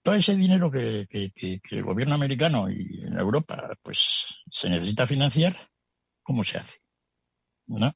[0.08, 5.70] todo ese dinero que, el gobierno americano y en Europa pues se necesita financiar,
[6.24, 6.76] ¿cómo se hace?
[7.68, 7.92] ¿No?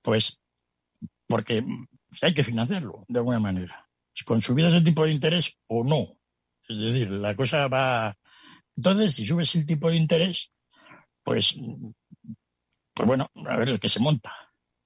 [0.00, 0.40] Pues
[1.26, 1.64] porque
[2.22, 3.88] hay que financiarlo de alguna manera.
[4.24, 6.06] Con subir ese tipo de interés o no.
[6.68, 8.16] Es decir, la cosa va.
[8.76, 10.52] Entonces, si subes el tipo de interés,
[11.24, 11.56] pues,
[12.94, 14.30] pues bueno, a ver el que se monta,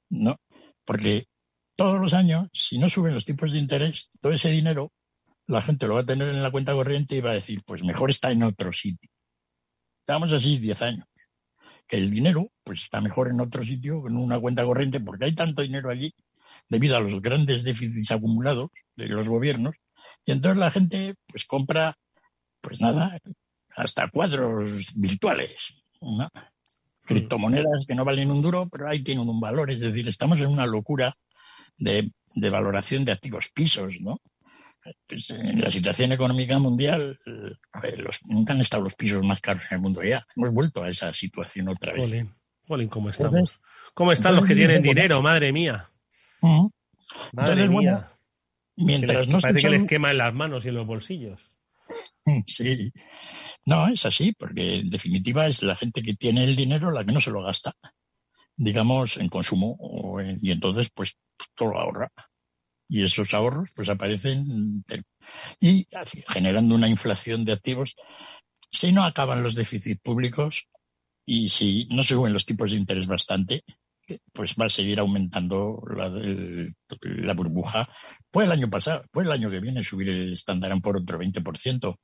[0.09, 0.39] ¿no?
[0.87, 1.27] Porque
[1.77, 4.95] todos los años, si no suben los tipos de interés, todo ese dinero
[5.47, 7.83] la gente lo va a tener en la cuenta corriente y va a decir, pues
[7.83, 9.11] mejor está en otro sitio.
[10.01, 11.07] Estamos así 10 años.
[11.87, 15.35] Que el dinero, pues está mejor en otro sitio, en una cuenta corriente, porque hay
[15.35, 16.15] tanto dinero allí
[16.69, 19.75] debido a los grandes déficits acumulados de los gobiernos.
[20.25, 21.95] Y entonces la gente pues compra,
[22.61, 23.19] pues nada,
[23.77, 25.75] hasta cuadros virtuales,
[27.03, 29.71] criptomonedas que no valen un duro, pero ahí tienen un valor.
[29.71, 31.15] Es decir, estamos en una locura
[31.77, 32.11] de,
[32.51, 34.21] valoración de activos pisos, ¿no?
[35.07, 39.65] Pues en la situación económica mundial, eh, los, nunca han estado los pisos más caros
[39.71, 40.23] en el mundo ya.
[40.37, 42.15] Hemos vuelto a esa situación otra vez.
[42.67, 43.53] Jolín, ¿cómo estamos?
[43.95, 45.23] ¿Cómo están los que tienen dinero?
[45.23, 45.89] Madre mía.
[47.37, 48.07] Entonces, bueno,
[48.77, 51.41] mientras no parece que les quema en las manos y en los bolsillos.
[52.47, 52.93] Sí.
[53.67, 57.13] No, es así, porque en definitiva es la gente que tiene el dinero la que
[57.13, 57.75] no se lo gasta,
[58.57, 59.77] digamos, en consumo,
[60.41, 61.17] y entonces pues
[61.55, 62.13] todo lo ahorra.
[62.89, 64.85] Y esos ahorros pues aparecen
[65.61, 65.87] y
[66.29, 67.97] generando una inflación de activos.
[68.71, 70.69] Si no acaban los déficits públicos
[71.25, 73.65] y si no se suben los tipos de interés bastante,
[74.33, 77.89] pues va a seguir aumentando la, burbuja.
[78.31, 81.97] Puede el año pasado, puede el año que viene subir el estándar por otro 20%.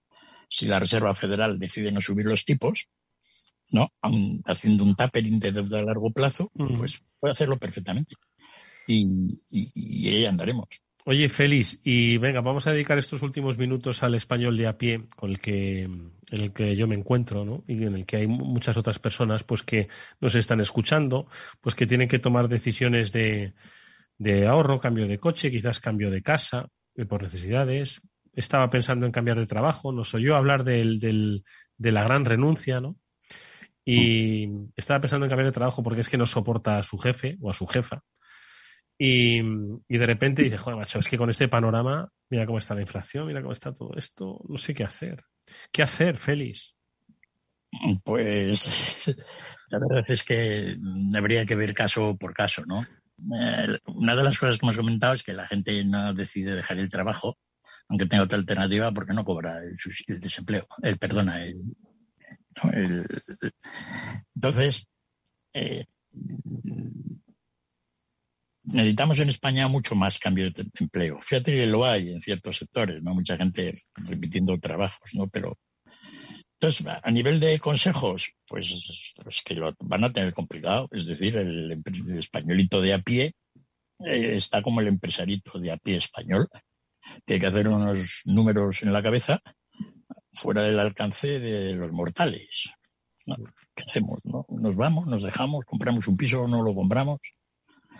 [0.48, 2.88] Si la Reserva Federal decide no subir los tipos,
[3.72, 3.88] ¿no?
[4.46, 8.14] haciendo un tapering de deuda a largo plazo, pues puede hacerlo perfectamente.
[8.90, 9.28] Y,
[9.74, 10.68] y ahí andaremos.
[11.06, 15.06] Oye, Félix, y venga, vamos a dedicar estos últimos minutos al español de a pie,
[15.16, 17.64] con el que, en el que yo me encuentro, ¿no?
[17.66, 19.88] Y en el que hay muchas otras personas, pues, que
[20.20, 21.26] nos están escuchando,
[21.60, 23.54] pues, que tienen que tomar decisiones de,
[24.18, 28.02] de ahorro, cambio de coche, quizás cambio de casa, eh, por necesidades.
[28.34, 31.44] Estaba pensando en cambiar de trabajo, nos oyó hablar del, del,
[31.78, 32.96] de la gran renuncia, ¿no?
[33.86, 37.38] Y estaba pensando en cambiar de trabajo porque es que no soporta a su jefe
[37.40, 38.04] o a su jefa
[39.02, 42.82] y, de repente dice, joder, macho, es que con este panorama, mira cómo está la
[42.82, 45.24] inflación, mira cómo está todo esto, no sé qué hacer.
[45.72, 46.76] ¿Qué hacer, Félix?
[48.04, 49.16] Pues
[49.70, 50.76] la verdad es que
[51.16, 52.82] habría que ver caso por caso, ¿no?
[52.82, 56.78] Eh, una de las cosas que hemos comentado es que la gente no decide dejar
[56.78, 57.38] el trabajo,
[57.88, 61.56] aunque tenga otra alternativa, porque no cobra el, desempleo, el perdona, el,
[64.34, 64.86] entonces
[65.54, 65.86] eh,
[68.72, 71.20] necesitamos en España mucho más cambio de empleo.
[71.20, 73.14] Fíjate que lo hay en ciertos sectores, ¿no?
[73.14, 75.28] Mucha gente repitiendo trabajos, ¿no?
[75.28, 75.58] Pero
[76.60, 80.88] entonces, a nivel de consejos, pues es que lo van a tener complicado.
[80.92, 81.82] Es decir, el,
[82.18, 83.32] españolito de a pie
[84.00, 86.48] eh, está como el empresarito de a pie español.
[87.24, 89.40] Tiene que hacer unos números en la cabeza
[90.34, 92.74] fuera del alcance de los mortales.
[93.74, 94.20] ¿Qué hacemos?
[94.24, 94.44] No?
[94.50, 95.06] ¿Nos vamos?
[95.06, 95.64] ¿Nos dejamos?
[95.64, 97.20] ¿Compramos un piso o no lo compramos?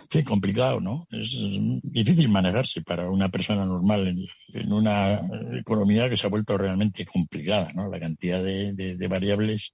[0.09, 1.05] Sí, complicado, ¿no?
[1.11, 1.37] Es
[1.83, 5.21] difícil manejarse para una persona normal en, una
[5.53, 7.89] economía que se ha vuelto realmente complicada, ¿no?
[7.89, 9.73] La cantidad de, variables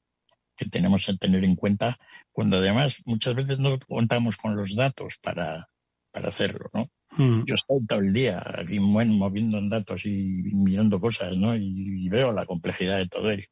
[0.56, 1.98] que tenemos que tener en cuenta
[2.32, 5.66] cuando además muchas veces no contamos con los datos para,
[6.12, 6.86] para hacerlo, ¿no?
[7.18, 7.46] Mm.
[7.46, 11.56] Yo estoy todo el día aquí moviendo datos y mirando cosas, ¿no?
[11.56, 13.48] Y, veo la complejidad de todo ello,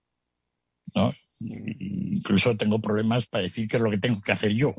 [0.96, 1.12] ¿no?
[1.80, 4.74] incluso tengo problemas para decir qué es lo que tengo que hacer yo.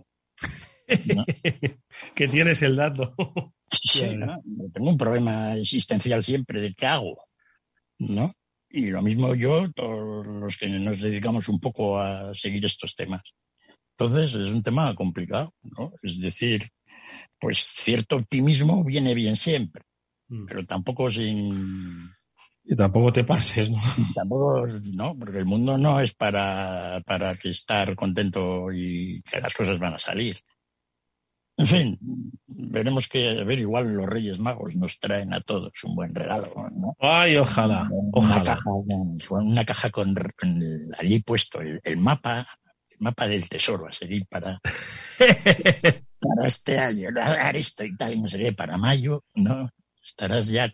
[2.15, 3.15] que tienes el dato.
[3.71, 4.41] sí, ¿no?
[4.73, 7.25] tengo un problema existencial siempre de qué hago,
[7.99, 8.33] ¿no?
[8.69, 13.23] Y lo mismo yo, todos los que nos dedicamos un poco a seguir estos temas.
[13.99, 15.91] Entonces es un tema complicado, ¿no?
[16.03, 16.69] Es decir,
[17.41, 19.85] pues cierto optimismo viene bien siempre,
[20.29, 20.47] mm.
[20.47, 22.11] pero tampoco sin...
[22.69, 23.79] Y tampoco te pases, ¿no?
[24.15, 29.55] Tampoco, no, porque el mundo no es para, para que estar contento y que las
[29.55, 30.37] cosas van a salir.
[31.59, 31.99] En fin,
[32.71, 36.53] veremos que, a ver, igual los Reyes Magos nos traen a todos un buen regalo,
[36.55, 36.95] ¿no?
[37.01, 38.59] Ay, ojalá, ojalá.
[39.31, 40.15] una caja con,
[40.99, 42.47] allí puesto el, mapa,
[42.91, 44.61] el mapa del tesoro a seguir para,
[45.19, 49.71] para este año, haré esto y tal, no sé para mayo, ¿no?
[50.05, 50.71] Estarás ya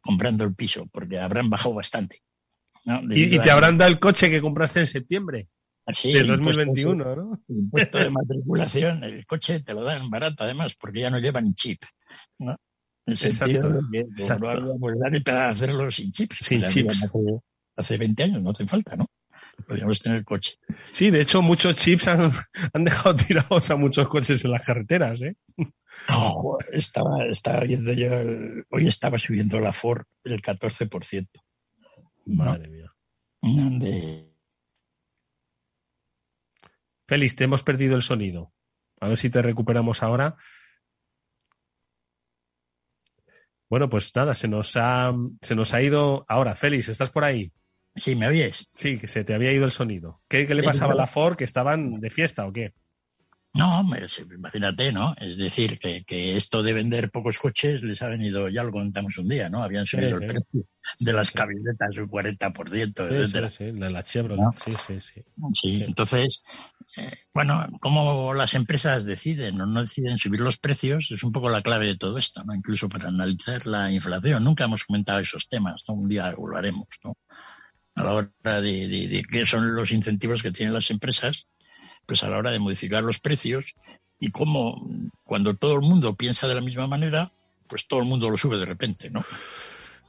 [0.00, 2.22] comprando el piso, porque habrán bajado bastante.
[3.10, 5.48] ¿Y, te habrán dado el coche que compraste en septiembre?
[5.92, 7.42] Sí, de 2021, ¿no?
[7.48, 11.54] El impuesto de matriculación, el coche te lo dan barato además, porque ya no llevan
[11.54, 11.82] chip,
[12.38, 12.52] ¿no?
[13.06, 16.32] En el sentido de que pues, para hacerlo sin chip.
[16.32, 17.04] Sin chips.
[17.04, 17.18] Hace,
[17.76, 19.06] hace 20 años, no hace falta, ¿no?
[19.66, 20.54] podríamos tener coche.
[20.92, 22.32] Sí, de hecho, muchos chips han,
[22.72, 25.36] han, dejado tirados a muchos coches en las carreteras, ¿eh?
[26.08, 28.08] No, estaba, estaba viendo yo,
[28.70, 31.28] hoy estaba subiendo la Ford el 14%.
[32.26, 32.90] Madre mía.
[37.10, 38.52] Félix, te hemos perdido el sonido.
[39.00, 40.36] A ver si te recuperamos ahora.
[43.68, 46.24] Bueno, pues nada, se nos ha, se nos ha ido.
[46.28, 47.50] Ahora, Félix, ¿estás por ahí?
[47.96, 48.70] Sí, ¿me oyes?
[48.76, 50.22] Sí, que se te había ido el sonido.
[50.28, 51.34] ¿Qué, le pasaba a la Ford?
[51.34, 52.74] ¿Que estaban de fiesta o qué?
[53.52, 53.84] No,
[54.32, 55.14] imagínate, ¿no?
[55.18, 59.28] Es decir, que, esto de vender pocos coches les ha venido, ya lo contamos un
[59.28, 59.62] día, ¿no?
[59.64, 60.66] Habían subido el precio
[61.00, 63.50] de las camionetas un 40%, etcétera.
[63.50, 65.24] Sí, la, la Chevrolet, sí, sí, sí.
[65.52, 66.42] Sí, entonces,
[66.96, 71.50] eh, bueno, cómo las empresas deciden o no deciden subir los precios es un poco
[71.50, 72.54] la clave de todo esto, ¿no?
[72.54, 74.44] Incluso para analizar la inflación.
[74.44, 75.94] Nunca hemos comentado esos temas, ¿no?
[75.94, 77.16] Un día lo haremos, ¿no?
[77.94, 81.48] a la hora de, qué son los incentivos que tienen las empresas,
[82.10, 83.76] pues a la hora de modificar los precios
[84.18, 84.74] y cómo
[85.22, 87.30] cuando todo el mundo piensa de la misma manera,
[87.68, 89.22] pues todo el mundo lo sube de repente, ¿no?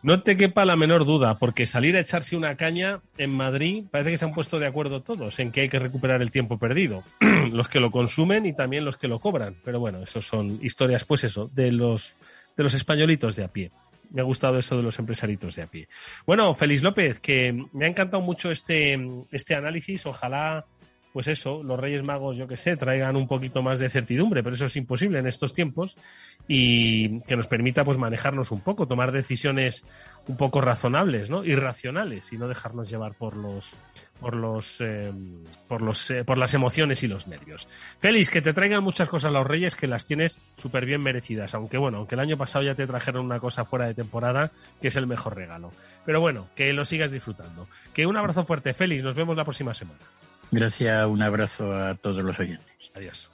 [0.01, 4.09] No te quepa la menor duda, porque salir a echarse una caña en Madrid parece
[4.09, 7.03] que se han puesto de acuerdo todos en que hay que recuperar el tiempo perdido.
[7.51, 9.57] los que lo consumen y también los que lo cobran.
[9.63, 12.15] Pero bueno, eso son historias, pues eso, de los,
[12.57, 13.69] de los españolitos de a pie
[14.11, 15.87] me ha gustado eso de los empresaritos de a pie.
[16.25, 18.99] Bueno, Félix López, que me ha encantado mucho este,
[19.31, 20.05] este análisis.
[20.05, 20.65] Ojalá,
[21.13, 24.55] pues eso, los Reyes Magos, yo que sé, traigan un poquito más de certidumbre, pero
[24.55, 25.97] eso es imposible en estos tiempos
[26.47, 29.83] y que nos permita pues manejarnos un poco, tomar decisiones
[30.27, 31.43] un poco razonables, ¿no?
[31.43, 33.73] Irracionales y no dejarnos llevar por los
[34.19, 35.11] por los, eh,
[35.67, 37.67] por, los eh, por las emociones y los nervios.
[37.99, 41.77] Félix, que te traigan muchas cosas los Reyes que las tienes súper bien merecidas, aunque
[41.77, 44.95] bueno, aunque el año pasado ya te trajeron una cosa fuera de temporada, que es
[44.95, 45.71] el mejor regalo.
[46.05, 47.67] Pero bueno, que lo sigas disfrutando.
[47.93, 49.99] Que un abrazo fuerte, Félix, nos vemos la próxima semana.
[50.51, 52.91] Gracias, un abrazo a todos los oyentes.
[52.93, 53.31] Adiós.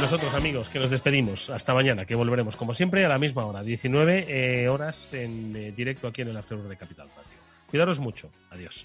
[0.00, 1.48] Nosotros, amigos, que nos despedimos.
[1.48, 6.08] Hasta mañana, que volveremos, como siempre, a la misma hora, 19 eh, horas en directo
[6.08, 7.38] aquí en el After de Capital Radio.
[7.70, 8.30] Cuidaros mucho.
[8.50, 8.84] Adiós.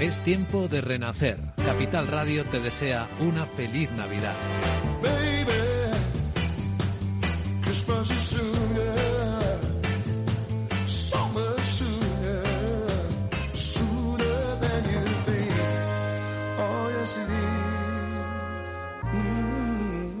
[0.00, 1.38] Es tiempo de renacer.
[1.56, 4.34] Capital Radio te desea una feliz Navidad.
[16.58, 16.88] Oh.
[19.12, 20.20] Mm.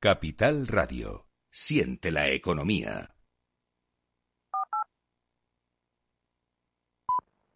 [0.00, 1.31] Capital Radio.
[1.52, 3.11] Siente la economía.